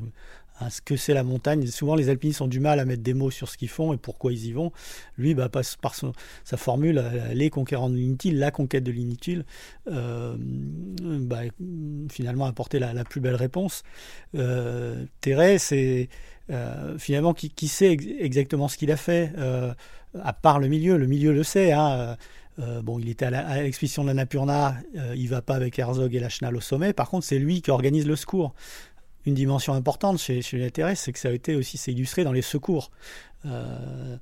hein, 0.59 0.69
ce 0.69 0.81
que 0.81 0.97
c'est 0.97 1.13
la 1.13 1.23
montagne. 1.23 1.65
Souvent, 1.67 1.95
les 1.95 2.09
alpinistes 2.09 2.41
ont 2.41 2.47
du 2.47 2.59
mal 2.59 2.79
à 2.79 2.85
mettre 2.85 3.03
des 3.03 3.13
mots 3.13 3.31
sur 3.31 3.47
ce 3.47 3.57
qu'ils 3.57 3.69
font 3.69 3.93
et 3.93 3.97
pourquoi 3.97 4.33
ils 4.33 4.45
y 4.45 4.51
vont. 4.51 4.71
Lui, 5.17 5.33
bah, 5.35 5.47
passe 5.47 5.77
par 5.77 5.95
sa 5.95 6.57
formule, 6.57 6.97
euh, 6.97 7.33
les 7.33 7.49
conquérants 7.49 7.89
de 7.89 7.95
l'inutile, 7.95 8.39
la 8.39 8.51
conquête 8.51 8.83
de 8.83 8.91
l'inutile, 8.91 9.45
euh, 9.87 10.35
bah, 10.39 11.41
finalement 12.09 12.45
apporter 12.45 12.79
la, 12.79 12.93
la, 12.93 13.03
plus 13.03 13.21
belle 13.21 13.35
réponse. 13.35 13.83
Euh, 14.33 15.05
Thérèse, 15.21 15.61
c'est 15.61 16.09
euh, 16.49 16.97
finalement 16.97 17.33
qui, 17.33 17.67
sait 17.67 17.97
exactement 18.19 18.67
ce 18.67 18.77
qu'il 18.77 18.91
a 18.91 18.97
fait, 18.97 19.31
à 20.19 20.33
part 20.33 20.59
le 20.59 20.67
milieu. 20.67 20.97
Le 20.97 21.07
milieu 21.07 21.31
le 21.31 21.43
sait. 21.43 21.71
Hein, 21.71 22.17
euh, 22.59 22.81
bon, 22.81 22.99
il 22.99 23.09
était 23.09 23.25
à 23.25 23.61
l'expédition 23.61 24.03
de 24.03 24.07
la 24.07 24.13
Napurna, 24.13 24.77
euh, 24.95 25.13
il 25.15 25.27
va 25.27 25.41
pas 25.41 25.55
avec 25.55 25.77
Herzog 25.77 26.15
et 26.15 26.19
Lachenal 26.19 26.55
au 26.55 26.61
sommet. 26.61 26.93
Par 26.93 27.09
contre, 27.09 27.25
c'est 27.25 27.39
lui 27.39 27.61
qui 27.61 27.71
organise 27.71 28.05
le 28.07 28.15
secours. 28.15 28.53
Une 29.25 29.33
dimension 29.33 29.73
importante 29.73 30.19
chez, 30.19 30.41
chez 30.41 30.71
c'est 30.95 31.11
que 31.11 31.19
ça 31.19 31.29
a 31.29 31.31
été 31.31 31.55
aussi 31.55 31.77
illustré 31.91 32.23
dans 32.23 32.31
les 32.31 32.43
secours. 32.43 32.91
Euh, 33.45 34.17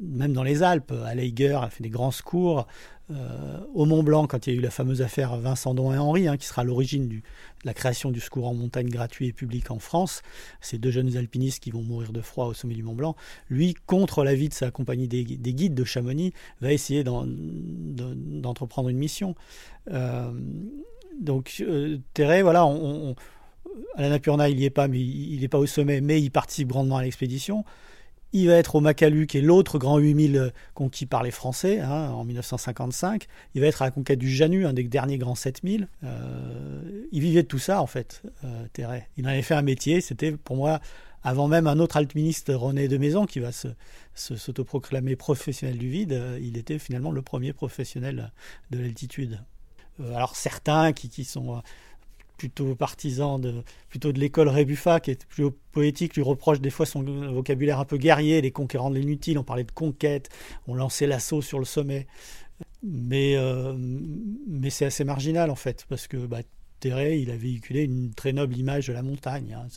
même 0.00 0.32
dans 0.32 0.42
les 0.42 0.62
Alpes, 0.62 0.92
à 1.04 1.14
Leiger 1.14 1.58
a 1.60 1.68
fait 1.70 1.82
des 1.82 1.90
grands 1.90 2.10
secours. 2.10 2.66
Euh, 3.10 3.58
au 3.74 3.84
Mont 3.84 4.02
Blanc, 4.02 4.26
quand 4.26 4.46
il 4.46 4.52
y 4.52 4.56
a 4.56 4.58
eu 4.58 4.62
la 4.62 4.70
fameuse 4.70 5.02
affaire 5.02 5.36
Vincent 5.36 5.74
Don 5.74 5.92
et 5.92 5.98
Henri, 5.98 6.28
hein, 6.28 6.36
qui 6.36 6.46
sera 6.46 6.64
l'origine 6.64 7.08
de 7.08 7.20
la 7.64 7.74
création 7.74 8.10
du 8.10 8.20
secours 8.20 8.46
en 8.46 8.54
montagne 8.54 8.88
gratuit 8.88 9.26
et 9.26 9.32
public 9.32 9.70
en 9.70 9.78
France, 9.78 10.22
ces 10.60 10.78
deux 10.78 10.90
jeunes 10.90 11.16
alpinistes 11.16 11.62
qui 11.62 11.70
vont 11.70 11.82
mourir 11.82 12.12
de 12.12 12.20
froid 12.20 12.46
au 12.46 12.54
sommet 12.54 12.74
du 12.74 12.82
Mont 12.82 12.94
Blanc, 12.94 13.16
lui, 13.50 13.74
contre 13.86 14.24
l'avis 14.24 14.48
de 14.48 14.54
sa 14.54 14.70
compagnie 14.70 15.08
des, 15.08 15.24
guides 15.24 15.74
de 15.74 15.84
Chamonix, 15.84 16.32
va 16.60 16.72
essayer 16.72 17.04
d'entreprendre 17.04 18.88
une 18.88 18.98
mission. 18.98 19.34
Euh, 19.90 20.30
donc, 21.20 21.62
euh, 21.68 21.98
voilà, 22.16 22.64
on, 22.64 23.14
à 23.96 24.02
la 24.02 24.10
Napurna, 24.10 24.48
il 24.48 24.56
n'y 24.56 24.64
est 24.64 24.70
pas, 24.70 24.88
mais 24.88 25.00
il 25.00 25.40
n'est 25.40 25.48
pas 25.48 25.58
au 25.58 25.66
sommet, 25.66 26.00
mais 26.00 26.20
il 26.20 26.30
participe 26.30 26.68
grandement 26.68 26.96
à 26.96 27.02
l'expédition. 27.02 27.64
Il 28.32 28.48
va 28.48 28.54
être 28.54 28.74
au 28.76 28.80
Macalu, 28.80 29.26
qui 29.26 29.38
est 29.38 29.42
l'autre 29.42 29.78
grand 29.78 29.98
8000 29.98 30.36
euh, 30.36 30.50
conquis 30.74 31.06
par 31.06 31.22
les 31.22 31.30
Français 31.30 31.80
hein, 31.80 32.10
en 32.10 32.24
1955. 32.24 33.26
Il 33.54 33.60
va 33.60 33.66
être 33.66 33.82
à 33.82 33.86
la 33.86 33.90
conquête 33.90 34.18
du 34.18 34.30
Janu, 34.30 34.66
un 34.66 34.72
des 34.72 34.84
derniers 34.84 35.18
grands 35.18 35.34
7000. 35.34 35.88
Euh, 36.04 36.82
il 37.12 37.20
vivait 37.20 37.42
de 37.42 37.48
tout 37.48 37.58
ça, 37.58 37.82
en 37.82 37.86
fait, 37.86 38.22
euh, 38.44 38.98
Il 39.16 39.26
en 39.26 39.30
avait 39.30 39.42
fait 39.42 39.54
un 39.54 39.62
métier. 39.62 40.00
C'était 40.00 40.32
pour 40.32 40.56
moi, 40.56 40.80
avant 41.22 41.46
même 41.46 41.66
un 41.66 41.78
autre 41.78 41.96
alpiniste, 41.96 42.50
René 42.54 42.88
de 42.88 42.96
Maison, 42.96 43.26
qui 43.26 43.38
va 43.38 43.50
s'autoproclamer 44.14 45.16
professionnel 45.16 45.78
du 45.78 45.88
vide, 45.88 46.12
euh, 46.12 46.38
il 46.40 46.56
était 46.56 46.78
finalement 46.78 47.12
le 47.12 47.22
premier 47.22 47.52
professionnel 47.52 48.32
de 48.70 48.78
l'altitude. 48.78 49.40
alors 50.14 50.36
certains 50.36 50.92
qui 50.92 51.24
sont 51.24 51.62
plutôt 52.42 52.74
partisan 52.74 53.38
de, 53.38 53.62
plutôt 53.88 54.10
de 54.10 54.18
l'école 54.18 54.48
Rébuffa, 54.48 54.98
qui 54.98 55.12
est 55.12 55.26
plus 55.26 55.48
poétique, 55.70 56.16
lui 56.16 56.22
reproche 56.22 56.60
des 56.60 56.70
fois 56.70 56.86
son 56.86 57.04
vocabulaire 57.04 57.78
un 57.78 57.84
peu 57.84 57.98
guerrier, 57.98 58.40
les 58.40 58.50
conquérants 58.50 58.90
de 58.90 58.96
l'inutile, 58.96 59.38
on 59.38 59.44
parlait 59.44 59.62
de 59.62 59.70
conquête, 59.70 60.28
on 60.66 60.74
lançait 60.74 61.06
l'assaut 61.06 61.40
sur 61.40 61.60
le 61.60 61.64
sommet. 61.64 62.08
Mais, 62.82 63.36
euh, 63.36 63.74
mais 63.76 64.70
c'est 64.70 64.84
assez 64.84 65.04
marginal 65.04 65.50
en 65.50 65.54
fait, 65.54 65.86
parce 65.88 66.08
que 66.08 66.16
bah, 66.16 66.40
il 66.84 67.30
a 67.30 67.36
véhiculé 67.36 67.84
une 67.84 68.12
très 68.12 68.32
noble 68.32 68.56
image 68.56 68.88
de 68.88 68.92
la 68.92 69.02
montagne. 69.02 69.56
Hein. 69.56 69.68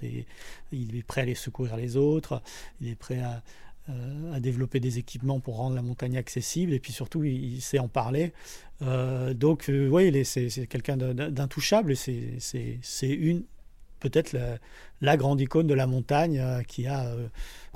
il 0.72 0.96
est 0.96 1.04
prêt 1.04 1.22
à 1.22 1.24
aller 1.24 1.36
secourir 1.36 1.78
les 1.78 1.98
autres, 1.98 2.42
il 2.82 2.88
est 2.88 2.96
prêt 2.96 3.20
à, 3.20 3.44
à 4.34 4.40
développer 4.40 4.80
des 4.80 4.98
équipements 4.98 5.40
pour 5.40 5.58
rendre 5.58 5.76
la 5.76 5.82
montagne 5.82 6.18
accessible 6.18 6.74
et 6.74 6.80
puis 6.80 6.92
surtout 6.92 7.24
il, 7.24 7.62
sait 7.62 7.80
en 7.80 7.88
parler. 7.88 8.34
Euh, 8.82 9.34
donc 9.34 9.70
euh, 9.70 9.88
oui, 9.90 10.26
c'est 10.26 10.68
quelqu'un 10.68 10.98
d'intouchable 10.98 11.94
et 11.94 12.38
c'est 12.40 13.10
une 13.10 13.44
peut-être 14.00 14.36
la, 15.02 15.18
grande 15.18 15.40
icône 15.42 15.68
de 15.68 15.74
la 15.74 15.88
montagne 15.88 16.44
qui 16.68 16.88
a 16.88 17.16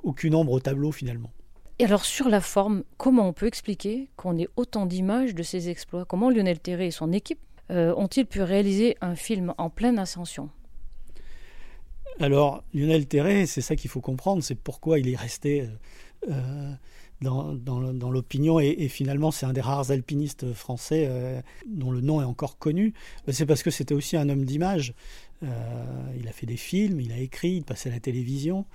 aucune 0.04 0.36
ombre 0.36 0.52
au 0.52 0.60
tableau 0.60 0.92
finalement. 0.92 1.32
Et 1.78 1.86
alors 1.86 2.06
sur 2.06 2.28
la 2.28 2.42
forme, 2.42 2.84
comment 2.98 3.28
on 3.28 3.34
peut 3.34 3.48
expliquer 3.48 4.10
qu'on 4.16 4.38
ait 4.38 4.50
autant 4.56 4.86
d'images 4.86 5.34
de 5.34 5.44
ces 5.44 5.70
exploits? 5.70 6.06
Comment 6.06 6.30
Lionel 6.30 6.60
Terré 6.60 6.88
et 6.88 6.92
son 6.92 7.12
équipe 7.12 7.40
ont-ils 7.70 8.26
pu 8.26 8.42
réaliser 8.42 8.98
un 9.02 9.16
film 9.16 9.54
en 9.60 9.70
pleine 9.70 10.00
ascension? 10.00 10.50
Alors, 12.20 12.64
Lionel 12.74 13.08
Terré, 13.08 13.46
c'est 13.46 13.62
ça 13.62 13.76
qu'il 13.76 13.90
faut 13.90 14.02
comprendre, 14.02 14.44
c'est 14.44 14.56
pourquoi 14.56 15.00
il 15.00 15.08
est 15.08 15.16
resté 15.16 15.70
euh, 16.30 16.74
dans, 17.22 18.12
l'opinion 18.12 18.60
et, 18.60 18.88
finalement 18.88 19.32
c'est 19.32 19.46
un 19.46 19.52
des 19.52 19.62
rares 19.62 19.92
alpinistes 19.92 20.54
français 20.54 21.06
euh, 21.10 21.42
dont 21.68 21.92
le 21.92 22.02
nom 22.02 22.22
est 22.22 22.26
encore 22.26 22.58
connu. 22.58 22.94
C'est 23.30 23.46
parce 23.46 23.64
que 23.64 23.72
c'était 23.72 23.94
aussi 23.94 24.18
un 24.18 24.30
homme 24.30 24.46
d'image. 24.46 24.94
Euh, 25.44 25.48
il 26.18 26.28
a 26.28 26.32
fait 26.32 26.46
des 26.46 26.58
films, 26.58 27.00
il 27.00 27.12
a 27.12 27.18
écrit, 27.18 27.52
il 27.52 27.64
passait 27.64 27.90
à 27.90 27.94
la 27.94 28.00
télévision, 28.00 28.66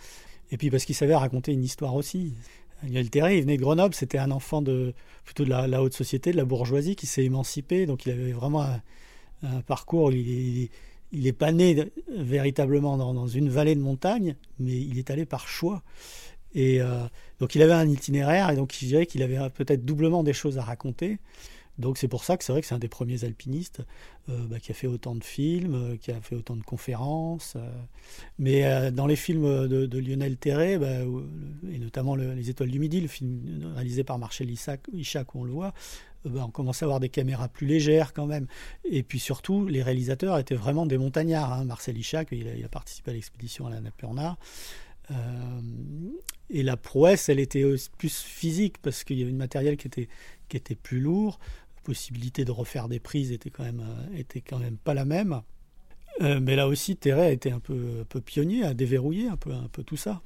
et 0.50 0.56
puis 0.56 0.70
parce 0.70 0.84
qu'il 0.84 0.94
savait 0.94 1.14
raconter 1.14 1.52
une 1.52 1.64
histoire 1.64 1.94
aussi. 1.94 2.34
Lionel 2.82 3.10
Terré, 3.10 3.36
il 3.36 3.42
venait 3.42 3.56
de 3.56 3.62
Grenoble, 3.62 3.94
c'était 3.94 4.18
un 4.18 4.30
enfant 4.30 4.60
de 4.62 4.94
la, 5.38 5.82
haute 5.82 5.94
société, 5.94 6.32
de 6.32 6.36
la 6.36 6.44
bourgeoisie, 6.44 6.96
qui 6.96 7.06
s'est 7.06 7.24
émancipé, 7.24 7.86
donc 7.86 8.04
il 8.04 8.12
avait 8.12 8.32
vraiment 8.32 8.62
un, 9.42 9.60
parcours. 9.66 10.10
N'est 11.22 11.32
pas 11.32 11.52
né 11.52 11.92
véritablement 12.08 12.96
dans, 12.96 13.26
une 13.26 13.48
vallée 13.48 13.74
de 13.74 13.80
montagne, 13.80 14.36
mais 14.58 14.72
il 14.72 14.98
est 14.98 15.10
allé 15.10 15.24
par 15.24 15.48
choix. 15.48 15.82
Et 16.54 16.80
euh, 16.80 17.02
donc 17.40 17.54
il 17.54 17.62
avait 17.62 17.72
un 17.72 17.88
itinéraire, 17.88 18.50
et 18.50 18.56
donc 18.56 18.74
je 18.78 18.86
dirais 18.86 19.06
qu'il 19.06 19.22
avait 19.22 19.50
peut-être 19.50 19.84
doublement 19.84 20.22
des 20.22 20.32
choses 20.32 20.58
à 20.58 20.62
raconter. 20.62 21.18
Donc 21.78 21.98
c'est 21.98 22.08
pour 22.08 22.24
ça 22.24 22.36
que 22.36 22.44
c'est 22.44 22.52
vrai 22.52 22.60
que 22.60 22.66
c'est 22.66 22.74
un 22.74 22.78
des 22.78 22.88
premiers 22.88 23.24
alpinistes 23.24 23.82
euh, 24.28 24.46
bah, 24.46 24.60
qui 24.60 24.70
a 24.70 24.74
fait 24.74 24.86
autant 24.86 25.14
de 25.14 25.24
films, 25.24 25.74
euh, 25.74 25.96
qui 25.96 26.12
a 26.12 26.20
fait 26.20 26.36
autant 26.36 26.56
de 26.56 26.62
conférences. 26.62 27.54
Euh. 27.56 27.68
Mais 28.38 28.92
dans 28.92 29.06
les 29.06 29.16
films 29.16 29.66
de, 29.66 29.98
Lionel 29.98 30.36
Terré, 30.36 30.78
bah, 30.78 31.00
et 31.70 31.78
notamment 31.78 32.14
Les 32.14 32.50
Étoiles 32.50 32.70
du 32.70 32.78
Midi, 32.78 33.00
le 33.00 33.08
film 33.08 33.72
réalisé 33.74 34.04
par 34.04 34.18
Marcel 34.18 34.50
Ishak, 34.50 35.34
où 35.34 35.40
on 35.40 35.44
le 35.44 35.50
voit, 35.50 35.74
bah, 36.24 36.44
on 36.46 36.50
commençait 36.50 36.84
à 36.84 36.86
avoir 36.86 37.00
des 37.00 37.08
caméras 37.08 37.48
plus 37.48 37.66
légères 37.66 38.12
quand 38.12 38.26
même. 38.26 38.46
Et 38.84 39.02
puis 39.02 39.18
surtout, 39.18 39.66
les 39.66 39.82
réalisateurs 39.82 40.38
étaient 40.38 40.54
vraiment 40.54 40.86
des 40.86 40.98
montagnards. 40.98 41.52
Hein. 41.52 41.64
Marcel 41.64 41.96
Ishak, 41.98 42.28
il 42.32 42.64
a, 42.64 42.68
participé 42.68 43.10
à 43.10 43.14
l'expédition 43.14 43.66
à 43.66 43.70
la 43.70 43.80
Napurna. 43.80 44.36
et 46.50 46.62
la 46.62 46.76
prouesse, 46.76 47.28
elle 47.28 47.40
était 47.40 47.64
plus 47.98 48.16
physique 48.16 48.78
parce 48.78 49.04
qu'il 49.04 49.18
y 49.18 49.22
avait 49.22 49.30
une 49.30 49.36
matériel 49.36 49.76
qui 49.76 49.88
était, 49.88 50.74
plus 50.76 51.00
lourd 51.00 51.38
possibilité 51.84 52.44
de 52.44 52.50
refaire 52.50 52.88
des 52.88 52.98
prises 52.98 53.30
était 53.30 53.50
quand 53.50 53.62
même, 53.62 53.84
euh, 54.16 54.70
pas 54.82 54.94
la 54.94 55.04
même. 55.04 55.42
Euh, 56.20 56.40
mais 56.40 56.56
là 56.56 56.66
aussi, 56.66 56.96
Terre 56.96 57.18
a 57.18 57.30
été 57.30 57.52
un 57.52 57.60
peu, 57.60 58.00
un 58.00 58.04
peu 58.04 58.20
pionnier, 58.20 58.64
à 58.64 58.74
déverrouiller 58.74 59.28
un 59.28 59.36
peu, 59.36 59.52
un 59.52 59.68
peu 59.70 59.84
tout 59.84 59.96
ça. 59.96 60.22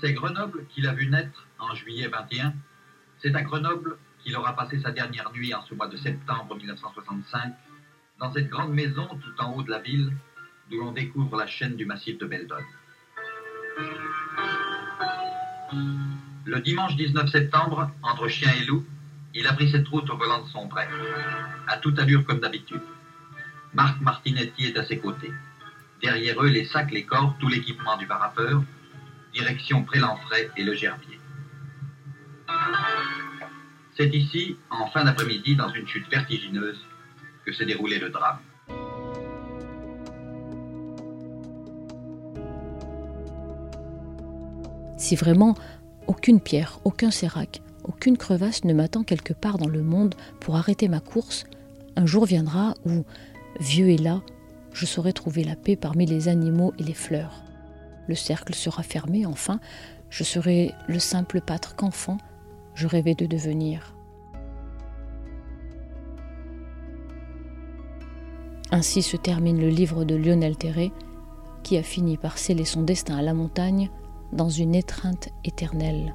C'est 0.00 0.12
Grenoble 0.12 0.66
qu'il 0.68 0.86
a 0.86 0.92
vu 0.92 1.08
naître 1.08 1.46
en 1.58 1.74
juillet 1.74 2.08
21. 2.08 2.52
C'est 3.18 3.34
à 3.34 3.42
Grenoble 3.42 3.96
qu'il 4.18 4.36
aura 4.36 4.54
passé 4.54 4.78
sa 4.80 4.90
dernière 4.90 5.32
nuit 5.32 5.54
en 5.54 5.62
ce 5.62 5.74
mois 5.74 5.88
de 5.88 5.96
septembre 5.96 6.54
1965, 6.54 7.54
dans 8.18 8.32
cette 8.32 8.48
grande 8.48 8.74
maison 8.74 9.06
tout 9.06 9.42
en 9.42 9.54
haut 9.54 9.62
de 9.62 9.70
la 9.70 9.78
ville, 9.78 10.12
d'où 10.70 10.80
l'on 10.80 10.92
découvre 10.92 11.36
la 11.36 11.46
chaîne 11.46 11.76
du 11.76 11.86
massif 11.86 12.18
de 12.18 12.26
Beldon. 12.26 12.56
Le 16.44 16.60
dimanche 16.60 16.96
19 16.96 17.30
septembre, 17.30 17.90
entre 18.02 18.28
chien 18.28 18.52
et 18.60 18.64
loup, 18.66 18.84
il 19.34 19.46
a 19.46 19.52
pris 19.54 19.70
cette 19.70 19.88
route 19.88 20.08
au 20.10 20.16
volant 20.16 20.42
de 20.42 20.48
son 20.48 20.68
train, 20.68 20.88
à 21.68 21.78
toute 21.78 21.98
allure 21.98 22.24
comme 22.24 22.40
d'habitude. 22.40 22.82
Marc 23.74 24.00
Martinetti 24.00 24.66
est 24.66 24.78
à 24.78 24.84
ses 24.84 24.98
côtés. 24.98 25.32
Derrière 26.02 26.42
eux, 26.42 26.48
les 26.48 26.64
sacs, 26.64 26.90
les 26.90 27.04
corps, 27.04 27.34
tout 27.38 27.48
l'équipement 27.48 27.96
du 27.96 28.06
parapeur, 28.06 28.62
direction 29.36 29.84
et 30.56 30.64
le 30.64 30.74
Gerbier. 30.74 31.20
C'est 33.96 34.08
ici, 34.14 34.56
en 34.70 34.86
fin 34.88 35.04
d'après-midi, 35.04 35.56
dans 35.56 35.70
une 35.70 35.86
chute 35.86 36.08
vertigineuse, 36.10 36.80
que 37.44 37.52
s'est 37.52 37.66
déroulé 37.66 37.98
le 37.98 38.08
drame. 38.10 38.38
Si 44.96 45.14
vraiment 45.16 45.54
aucune 46.06 46.40
pierre, 46.40 46.78
aucun 46.84 47.10
sérac, 47.10 47.60
aucune 47.84 48.16
crevasse 48.16 48.64
ne 48.64 48.72
m'attend 48.72 49.04
quelque 49.04 49.32
part 49.32 49.58
dans 49.58 49.68
le 49.68 49.82
monde 49.82 50.14
pour 50.40 50.56
arrêter 50.56 50.88
ma 50.88 51.00
course, 51.00 51.44
un 51.94 52.06
jour 52.06 52.24
viendra 52.24 52.74
où, 52.84 53.04
vieux 53.60 53.90
et 53.90 53.98
là, 53.98 54.22
je 54.72 54.84
saurai 54.84 55.12
trouver 55.12 55.44
la 55.44 55.56
paix 55.56 55.76
parmi 55.76 56.06
les 56.06 56.28
animaux 56.28 56.74
et 56.78 56.82
les 56.82 56.94
fleurs. 56.94 57.45
Le 58.08 58.14
cercle 58.14 58.54
sera 58.54 58.82
fermé, 58.82 59.26
enfin, 59.26 59.60
je 60.10 60.24
serai 60.24 60.72
le 60.86 60.98
simple 60.98 61.40
pâtre 61.40 61.74
qu'enfant 61.76 62.18
je 62.74 62.86
rêvais 62.86 63.14
de 63.14 63.26
devenir. 63.26 63.94
Ainsi 68.70 69.02
se 69.02 69.16
termine 69.16 69.60
le 69.60 69.68
livre 69.68 70.04
de 70.04 70.14
Lionel 70.14 70.56
Terré, 70.56 70.92
qui 71.62 71.78
a 71.78 71.82
fini 71.82 72.16
par 72.16 72.36
sceller 72.36 72.64
son 72.64 72.82
destin 72.82 73.16
à 73.16 73.22
la 73.22 73.34
montagne 73.34 73.90
dans 74.32 74.50
une 74.50 74.74
étreinte 74.74 75.30
éternelle. 75.44 76.14